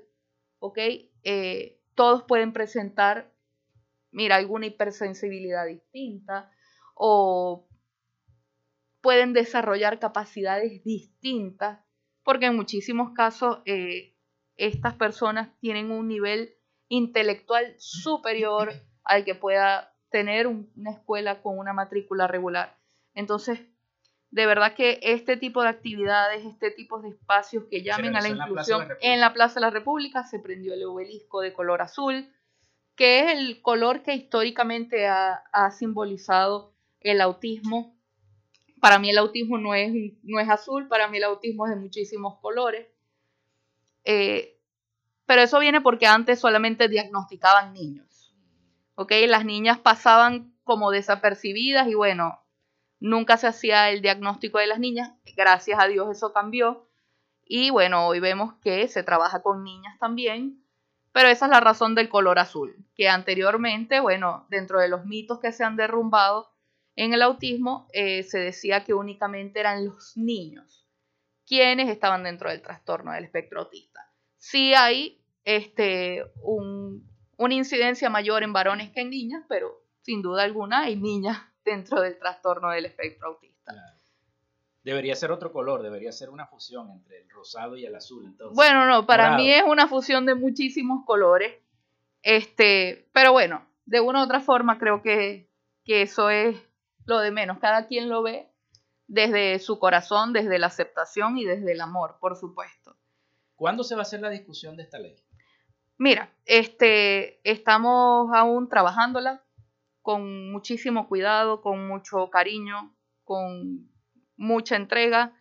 ¿ok? 0.57 0.79
Eh, 1.23 1.79
todos 1.93 2.23
pueden 2.23 2.51
presentar, 2.51 3.31
mira, 4.09 4.37
alguna 4.37 4.65
hipersensibilidad 4.65 5.67
distinta 5.67 6.51
o 6.95 7.68
pueden 9.01 9.33
desarrollar 9.33 9.99
capacidades 9.99 10.83
distintas, 10.83 11.79
porque 12.23 12.47
en 12.47 12.55
muchísimos 12.55 13.11
casos 13.13 13.59
eh, 13.65 14.15
estas 14.57 14.95
personas 14.95 15.49
tienen 15.59 15.91
un 15.91 16.07
nivel 16.07 16.55
intelectual 16.89 17.75
superior 17.77 18.73
al 19.03 19.23
que 19.23 19.35
pueda 19.35 19.93
tener 20.09 20.47
una 20.47 20.91
escuela 20.91 21.41
con 21.41 21.57
una 21.57 21.73
matrícula 21.73 22.27
regular. 22.27 22.77
Entonces, 23.13 23.59
de 24.31 24.45
verdad 24.45 24.75
que 24.75 24.99
este 25.01 25.37
tipo 25.37 25.61
de 25.63 25.69
actividades, 25.69 26.45
este 26.45 26.71
tipo 26.71 27.01
de 27.01 27.09
espacios 27.09 27.65
que 27.69 27.83
llamen 27.83 28.15
a 28.15 28.21
la 28.21 28.29
inclusión 28.29 28.87
en 29.01 29.19
la 29.19 29.33
Plaza 29.33 29.55
de 29.55 29.61
la 29.61 29.69
República, 29.69 30.23
se 30.23 30.39
prendió 30.39 30.73
el 30.73 30.83
obelisco 30.83 31.41
de 31.41 31.53
color 31.53 31.81
azul, 31.81 32.31
que 32.95 33.21
es 33.21 33.31
el 33.31 33.61
color 33.61 34.03
que 34.03 34.13
históricamente 34.13 35.07
ha, 35.07 35.43
ha 35.51 35.71
simbolizado 35.71 36.73
el 36.99 37.21
autismo 37.21 37.98
para 38.79 38.99
mí 38.99 39.09
el 39.09 39.17
autismo 39.17 39.57
no 39.57 39.73
es, 39.75 39.91
no 40.23 40.39
es 40.39 40.49
azul, 40.49 40.87
para 40.87 41.07
mí 41.07 41.17
el 41.17 41.23
autismo 41.23 41.65
es 41.65 41.75
de 41.75 41.81
muchísimos 41.81 42.39
colores. 42.39 42.87
Eh, 44.05 44.57
pero 45.25 45.41
eso 45.41 45.59
viene 45.59 45.81
porque 45.81 46.07
antes 46.07 46.39
solamente 46.39 46.87
diagnosticaban 46.87 47.73
niños. 47.73 48.09
¿ok? 48.99 49.13
Las 49.27 49.45
niñas 49.45 49.79
pasaban 49.79 50.53
como 50.65 50.91
desapercibidas 50.91 51.87
y 51.87 51.93
bueno, 51.93 52.43
nunca 52.99 53.37
se 53.37 53.47
hacía 53.47 53.89
el 53.91 54.01
diagnóstico 54.01 54.59
de 54.59 54.67
las 54.67 54.77
niñas. 54.77 55.13
Gracias 55.37 55.79
a 55.79 55.87
Dios 55.87 56.09
eso 56.11 56.33
cambió. 56.33 56.85
Y 57.45 57.69
bueno, 57.69 58.07
hoy 58.07 58.19
vemos 58.19 58.55
que 58.61 58.89
se 58.89 59.01
trabaja 59.01 59.41
con 59.41 59.63
niñas 59.63 59.97
también. 59.99 60.61
Pero 61.13 61.29
esa 61.29 61.45
es 61.45 61.51
la 61.51 61.61
razón 61.61 61.95
del 61.95 62.09
color 62.09 62.39
azul, 62.39 62.75
que 62.93 63.07
anteriormente, 63.07 64.01
bueno, 64.01 64.45
dentro 64.49 64.81
de 64.81 64.89
los 64.89 65.05
mitos 65.05 65.39
que 65.39 65.53
se 65.53 65.63
han 65.63 65.77
derrumbado, 65.77 66.51
en 66.99 67.13
el 67.13 67.21
autismo 67.21 67.87
eh, 67.93 68.23
se 68.23 68.39
decía 68.39 68.83
que 68.83 68.93
únicamente 68.93 69.61
eran 69.61 69.85
los 69.85 70.17
niños 70.17 70.85
quienes 71.47 71.89
estaban 71.89 72.23
dentro 72.23 72.49
del 72.49 72.61
trastorno 72.61 73.13
del 73.13 73.23
espectro 73.23 73.61
autista. 73.61 74.11
Sí 74.37 74.73
hay 74.73 75.19
este, 75.45 76.23
una 76.43 77.53
incidencia 77.53 78.09
mayor 78.09 78.43
en 78.43 78.51
varones 78.51 78.91
que 78.91 78.99
en 79.01 79.11
niñas, 79.11 79.45
pero 79.47 79.81
sin 80.01 80.21
duda 80.21 80.43
alguna 80.43 80.81
hay 80.81 80.97
niñas 80.97 81.39
dentro 81.65 82.01
del 82.01 82.19
trastorno 82.19 82.69
del 82.69 82.85
espectro 82.85 83.29
autista. 83.29 83.73
Debería 84.83 85.15
ser 85.15 85.31
otro 85.31 85.53
color, 85.53 85.81
debería 85.81 86.11
ser 86.11 86.29
una 86.29 86.47
fusión 86.47 86.91
entre 86.91 87.21
el 87.21 87.29
rosado 87.29 87.77
y 87.77 87.85
el 87.85 87.95
azul. 87.95 88.25
Entonces, 88.25 88.55
bueno, 88.55 88.85
no, 88.85 89.05
para 89.05 89.37
mí 89.37 89.49
es 89.51 89.63
una 89.63 89.87
fusión 89.87 90.25
de 90.25 90.35
muchísimos 90.35 91.05
colores. 91.05 91.53
Este, 92.21 93.07
pero 93.13 93.31
bueno, 93.31 93.65
de 93.85 94.01
una 94.01 94.19
u 94.19 94.23
otra 94.23 94.41
forma 94.41 94.77
creo 94.77 95.01
que, 95.01 95.49
que 95.85 96.01
eso 96.01 96.29
es 96.29 96.68
lo 97.09 97.19
de 97.19 97.31
menos. 97.31 97.59
Cada 97.59 97.87
quien 97.87 98.07
lo 98.07 98.23
ve 98.23 98.49
desde 99.07 99.59
su 99.59 99.79
corazón, 99.79 100.31
desde 100.31 100.59
la 100.59 100.67
aceptación 100.67 101.37
y 101.37 101.43
desde 101.43 101.73
el 101.73 101.81
amor, 101.81 102.17
por 102.21 102.37
supuesto. 102.37 102.95
¿Cuándo 103.55 103.83
se 103.83 103.95
va 103.95 104.01
a 104.01 104.03
hacer 104.03 104.21
la 104.21 104.29
discusión 104.29 104.77
de 104.77 104.83
esta 104.83 104.99
ley? 104.99 105.15
Mira, 105.97 106.33
este, 106.45 107.41
estamos 107.43 108.29
aún 108.33 108.69
trabajándola 108.69 109.43
con 110.01 110.51
muchísimo 110.51 111.09
cuidado, 111.09 111.61
con 111.61 111.87
mucho 111.87 112.29
cariño, 112.29 112.95
con 113.25 113.91
mucha 114.37 114.77
entrega, 114.77 115.33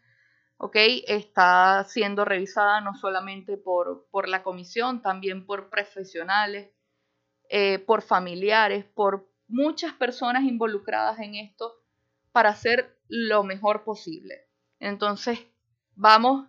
¿ok? 0.57 0.77
Está 1.07 1.85
siendo 1.85 2.25
revisada 2.25 2.81
no 2.81 2.95
solamente 2.95 3.57
por, 3.57 4.09
por 4.11 4.29
la 4.29 4.43
comisión, 4.43 5.01
también 5.01 5.47
por 5.47 5.71
profesionales, 5.71 6.73
eh, 7.51 7.79
por 7.79 8.03
familiares, 8.03 8.85
por 8.85 9.28
muchas 9.49 9.93
personas 9.95 10.45
involucradas 10.45 11.19
en 11.19 11.35
esto 11.35 11.75
para 12.33 12.51
hacer 12.51 12.99
lo 13.09 13.43
mejor 13.43 13.85
posible. 13.85 14.47
Entonces, 14.79 15.41
vamos 15.97 16.47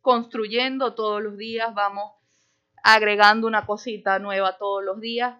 construyendo 0.00 0.94
todos 0.94 1.22
los 1.22 1.36
días, 1.36 1.74
vamos 1.74 2.12
agregando 2.82 3.46
una 3.46 3.66
cosita 3.66 4.18
nueva 4.18 4.58
todos 4.58 4.84
los 4.84 5.00
días, 5.00 5.38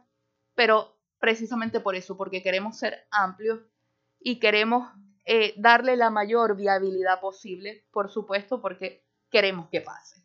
pero 0.55 0.99
precisamente 1.19 1.81
por 1.81 1.95
eso, 1.95 2.17
porque 2.17 2.43
queremos 2.43 2.79
ser 2.79 3.07
amplios 3.11 3.61
y 4.19 4.41
queremos 4.41 4.91
eh, 5.27 5.55
darle 5.57 5.97
la 5.97 6.11
mayor 6.11 6.57
viabilidad 6.57 7.21
posible, 7.21 7.87
por 7.93 8.11
supuesto, 8.11 8.61
porque 8.61 9.07
queremos 9.31 9.69
que 9.69 9.81
pase. 9.81 10.23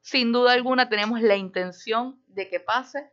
Sin 0.00 0.32
duda 0.32 0.52
alguna 0.52 0.88
tenemos 0.88 1.20
la 1.20 1.36
intención 1.36 2.22
de 2.26 2.48
que 2.48 2.60
pase 2.60 3.11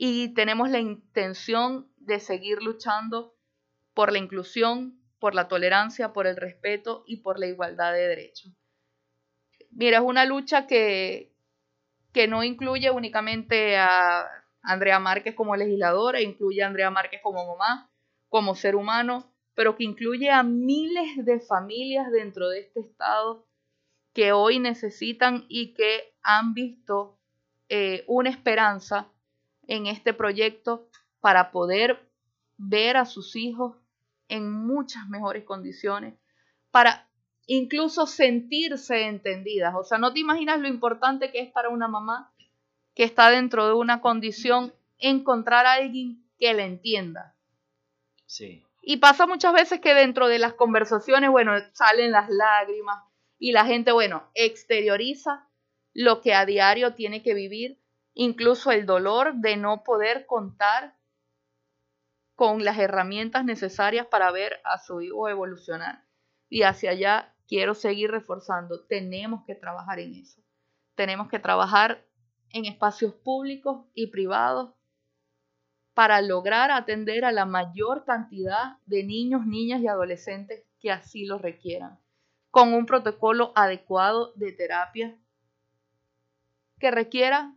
y 0.00 0.28
tenemos 0.28 0.70
la 0.70 0.78
intención 0.78 1.90
de 1.96 2.20
seguir 2.20 2.62
luchando 2.62 3.34
por 3.94 4.12
la 4.12 4.18
inclusión, 4.18 5.02
por 5.18 5.34
la 5.34 5.48
tolerancia, 5.48 6.12
por 6.12 6.28
el 6.28 6.36
respeto 6.36 7.02
y 7.04 7.16
por 7.16 7.40
la 7.40 7.48
igualdad 7.48 7.92
de 7.92 8.06
derechos. 8.06 8.52
Mira, 9.72 9.98
es 9.98 10.04
una 10.04 10.24
lucha 10.24 10.68
que, 10.68 11.34
que 12.12 12.28
no 12.28 12.44
incluye 12.44 12.92
únicamente 12.92 13.76
a 13.76 14.24
Andrea 14.62 15.00
Márquez 15.00 15.34
como 15.34 15.56
legisladora, 15.56 16.20
incluye 16.20 16.62
a 16.62 16.68
Andrea 16.68 16.92
Márquez 16.92 17.20
como 17.20 17.44
mamá, 17.48 17.90
como 18.28 18.54
ser 18.54 18.76
humano, 18.76 19.34
pero 19.54 19.74
que 19.74 19.82
incluye 19.82 20.30
a 20.30 20.44
miles 20.44 21.24
de 21.24 21.40
familias 21.40 22.12
dentro 22.12 22.48
de 22.48 22.60
este 22.60 22.80
estado 22.80 23.48
que 24.12 24.30
hoy 24.30 24.60
necesitan 24.60 25.44
y 25.48 25.74
que 25.74 26.14
han 26.22 26.54
visto 26.54 27.18
eh, 27.68 28.04
una 28.06 28.30
esperanza 28.30 29.12
en 29.68 29.86
este 29.86 30.12
proyecto 30.12 30.88
para 31.20 31.52
poder 31.52 32.10
ver 32.56 32.96
a 32.96 33.04
sus 33.04 33.36
hijos 33.36 33.76
en 34.28 34.50
muchas 34.50 35.08
mejores 35.08 35.44
condiciones, 35.44 36.14
para 36.70 37.08
incluso 37.46 38.06
sentirse 38.06 39.06
entendidas. 39.06 39.74
O 39.76 39.84
sea, 39.84 39.98
no 39.98 40.12
te 40.12 40.20
imaginas 40.20 40.58
lo 40.58 40.68
importante 40.68 41.30
que 41.30 41.40
es 41.40 41.52
para 41.52 41.68
una 41.68 41.88
mamá 41.88 42.32
que 42.94 43.04
está 43.04 43.30
dentro 43.30 43.66
de 43.66 43.74
una 43.74 44.00
condición 44.00 44.74
encontrar 44.98 45.66
a 45.66 45.74
alguien 45.74 46.24
que 46.38 46.52
la 46.52 46.64
entienda. 46.64 47.36
Sí. 48.26 48.64
Y 48.82 48.98
pasa 48.98 49.26
muchas 49.26 49.52
veces 49.52 49.80
que 49.80 49.94
dentro 49.94 50.28
de 50.28 50.38
las 50.38 50.54
conversaciones, 50.54 51.30
bueno, 51.30 51.52
salen 51.72 52.10
las 52.10 52.28
lágrimas 52.28 53.04
y 53.38 53.52
la 53.52 53.64
gente, 53.64 53.92
bueno, 53.92 54.28
exterioriza 54.34 55.48
lo 55.94 56.20
que 56.20 56.34
a 56.34 56.44
diario 56.44 56.94
tiene 56.94 57.22
que 57.22 57.34
vivir, 57.34 57.78
incluso 58.18 58.72
el 58.72 58.84
dolor 58.84 59.36
de 59.36 59.56
no 59.56 59.84
poder 59.84 60.26
contar 60.26 60.96
con 62.34 62.64
las 62.64 62.76
herramientas 62.76 63.44
necesarias 63.44 64.08
para 64.08 64.32
ver 64.32 64.60
a 64.64 64.78
su 64.78 65.00
hijo 65.00 65.28
evolucionar. 65.28 66.04
Y 66.48 66.62
hacia 66.62 66.90
allá 66.90 67.32
quiero 67.46 67.74
seguir 67.74 68.10
reforzando, 68.10 68.84
tenemos 68.86 69.44
que 69.46 69.54
trabajar 69.54 70.00
en 70.00 70.16
eso. 70.16 70.42
Tenemos 70.96 71.28
que 71.28 71.38
trabajar 71.38 72.04
en 72.50 72.64
espacios 72.64 73.14
públicos 73.14 73.86
y 73.94 74.08
privados 74.08 74.74
para 75.94 76.20
lograr 76.20 76.72
atender 76.72 77.24
a 77.24 77.30
la 77.30 77.46
mayor 77.46 78.04
cantidad 78.04 78.78
de 78.86 79.04
niños, 79.04 79.46
niñas 79.46 79.80
y 79.80 79.86
adolescentes 79.86 80.64
que 80.80 80.90
así 80.90 81.24
lo 81.24 81.38
requieran, 81.38 82.00
con 82.50 82.74
un 82.74 82.84
protocolo 82.84 83.52
adecuado 83.54 84.32
de 84.34 84.50
terapia 84.50 85.16
que 86.80 86.90
requiera 86.90 87.54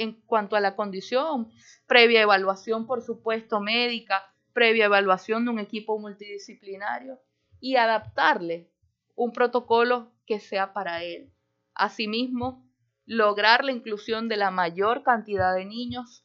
en 0.00 0.18
cuanto 0.22 0.56
a 0.56 0.60
la 0.60 0.76
condición, 0.76 1.50
previa 1.86 2.22
evaluación, 2.22 2.86
por 2.86 3.02
supuesto, 3.02 3.60
médica, 3.60 4.22
previa 4.54 4.86
evaluación 4.86 5.44
de 5.44 5.50
un 5.50 5.58
equipo 5.58 5.98
multidisciplinario 5.98 7.20
y 7.60 7.76
adaptarle 7.76 8.72
un 9.14 9.32
protocolo 9.32 10.10
que 10.24 10.40
sea 10.40 10.72
para 10.72 11.04
él. 11.04 11.30
Asimismo, 11.74 12.66
lograr 13.04 13.62
la 13.62 13.72
inclusión 13.72 14.28
de 14.28 14.38
la 14.38 14.50
mayor 14.50 15.02
cantidad 15.02 15.54
de 15.54 15.66
niños 15.66 16.24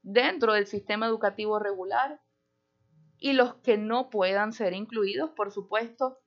dentro 0.00 0.54
del 0.54 0.66
sistema 0.66 1.06
educativo 1.06 1.58
regular 1.58 2.22
y 3.18 3.34
los 3.34 3.56
que 3.56 3.76
no 3.76 4.08
puedan 4.08 4.54
ser 4.54 4.72
incluidos, 4.72 5.32
por 5.32 5.52
supuesto, 5.52 6.18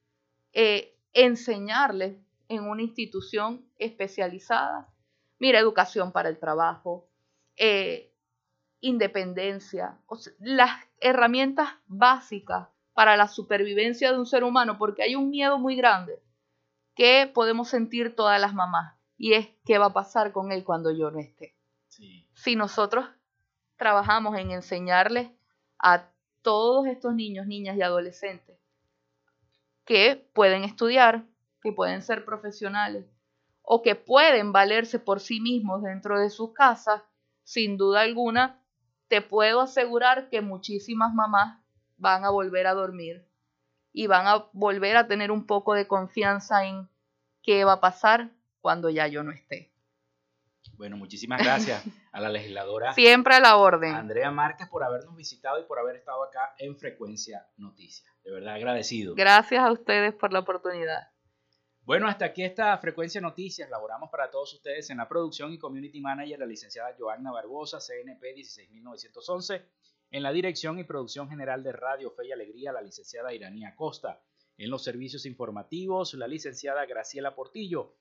eh, 0.54 1.00
enseñarles 1.14 2.20
en 2.48 2.64
una 2.66 2.84
institución 2.84 3.68
especializada. 3.80 4.95
Mira, 5.40 5.60
educación 5.60 6.12
para 6.12 6.30
el 6.30 6.40
trabajo, 6.40 7.08
eh, 7.58 8.14
independencia, 8.80 9.98
las 10.40 10.72
herramientas 11.00 11.70
básicas 11.88 12.68
para 12.94 13.18
la 13.18 13.28
supervivencia 13.28 14.12
de 14.12 14.20
un 14.20 14.26
ser 14.26 14.44
humano, 14.44 14.78
porque 14.78 15.04
hay 15.04 15.16
un 15.16 15.30
miedo 15.30 15.58
muy 15.58 15.76
grande 15.76 16.22
que 16.96 17.30
podemos 17.34 17.70
sentir 17.70 18.16
todas 18.16 18.40
las 18.40 18.54
mamás, 18.54 18.96
y 19.18 19.34
es 19.34 19.50
qué 19.66 19.78
va 19.78 19.88
a 19.88 19.94
pasar 19.94 20.32
con 20.32 20.52
él 20.52 20.64
cuando 20.64 20.92
yo 20.92 21.12
no 21.12 21.20
esté. 21.20 21.56
Si 22.34 22.56
nosotros 22.56 23.06
trabajamos 23.78 24.38
en 24.38 24.52
enseñarles 24.52 25.30
a 25.80 26.10
todos 26.42 26.88
estos 26.88 27.14
niños, 27.14 27.48
niñas 27.48 27.78
y 27.78 27.82
adolescentes 27.82 28.58
que 29.86 30.28
pueden 30.34 30.64
estudiar, 30.64 31.26
que 31.62 31.72
pueden 31.72 32.02
ser 32.02 32.26
profesionales 32.26 33.06
o 33.66 33.82
que 33.82 33.96
pueden 33.96 34.52
valerse 34.52 35.00
por 35.00 35.20
sí 35.20 35.42
mismos 35.42 35.84
dentro 35.84 36.20
de 36.20 36.30
sus 36.30 36.54
casas, 36.54 37.02
sin 37.44 37.78
duda 37.78 38.02
alguna, 38.02 38.62
te 39.08 39.22
puedo 39.22 39.62
asegurar 39.62 40.30
que 40.30 40.42
muchísimas 40.42 41.14
mamás 41.14 41.60
van 41.98 42.26
a 42.26 42.30
volver 42.30 42.68
a 42.68 42.74
dormir 42.74 43.28
y 43.92 44.08
van 44.08 44.28
a 44.28 44.50
volver 44.54 44.98
a 44.98 45.08
tener 45.08 45.32
un 45.32 45.46
poco 45.46 45.74
de 45.74 45.88
confianza 45.88 46.66
en 46.66 46.90
qué 47.42 47.64
va 47.64 47.74
a 47.74 47.82
pasar 47.82 48.32
cuando 48.62 48.90
ya 48.90 49.08
yo 49.08 49.24
no 49.24 49.32
esté. 49.32 49.72
Bueno, 50.74 50.98
muchísimas 50.98 51.42
gracias 51.42 51.84
a 52.12 52.20
la 52.20 52.30
legisladora. 52.30 52.94
Siempre 52.94 53.36
a 53.36 53.40
la 53.40 53.56
orden. 53.56 53.94
Andrea 53.94 54.32
Márquez 54.32 54.68
por 54.68 54.84
habernos 54.84 55.16
visitado 55.16 55.60
y 55.60 55.64
por 55.64 55.80
haber 55.80 55.96
estado 55.96 56.24
acá 56.24 56.54
en 56.58 56.76
Frecuencia 56.78 57.48
Noticias. 57.58 58.12
De 58.24 58.32
verdad 58.32 58.56
agradecido. 58.56 59.16
Gracias 59.16 59.64
a 59.64 59.72
ustedes 59.72 60.14
por 60.14 60.34
la 60.34 60.40
oportunidad. 60.40 61.15
Bueno, 61.86 62.08
hasta 62.08 62.26
aquí 62.26 62.44
esta 62.44 62.76
Frecuencia 62.80 63.22
Noticias. 63.22 63.70
Laboramos 63.70 64.10
para 64.10 64.32
todos 64.32 64.56
ustedes 64.56 64.90
en 64.90 64.98
la 64.98 65.08
producción 65.08 65.54
y 65.54 65.60
community 65.60 66.02
manager 66.02 66.40
la 66.40 66.48
licenciada 66.48 66.96
Joanna 66.98 67.32
Barbosa, 67.32 67.78
CNP 67.78 68.34
16911. 68.34 69.62
En 70.10 70.24
la 70.24 70.32
dirección 70.32 70.80
y 70.80 70.84
producción 70.84 71.30
general 71.30 71.62
de 71.62 71.74
Radio 71.74 72.10
Fe 72.10 72.26
y 72.26 72.32
Alegría, 72.32 72.72
la 72.72 72.82
licenciada 72.82 73.36
Iranía 73.36 73.76
Costa. 73.76 74.20
En 74.58 74.72
los 74.72 74.84
servicios 74.84 75.28
informativos, 75.28 76.16
la 76.16 76.28
licenciada 76.28 76.88
Graciela 76.88 77.36
Portillo. 77.36 77.98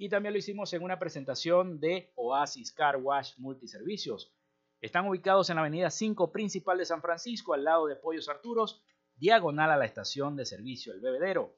Y 0.00 0.08
también 0.08 0.32
lo 0.32 0.38
hicimos 0.38 0.72
en 0.72 0.82
una 0.82 0.98
presentación 0.98 1.78
de 1.78 2.10
Oasis 2.16 2.72
Car 2.72 2.96
Wash 2.96 3.34
Multiservicios. 3.36 4.34
Están 4.80 5.06
ubicados 5.06 5.50
en 5.50 5.56
la 5.56 5.60
avenida 5.60 5.90
5 5.90 6.32
principal 6.32 6.78
de 6.78 6.86
San 6.86 7.02
Francisco, 7.02 7.52
al 7.52 7.64
lado 7.64 7.86
de 7.86 7.96
Pollos 7.96 8.30
Arturos, 8.30 8.82
diagonal 9.16 9.70
a 9.70 9.76
la 9.76 9.84
estación 9.84 10.36
de 10.36 10.46
servicio 10.46 10.94
El 10.94 11.02
Bebedero. 11.02 11.54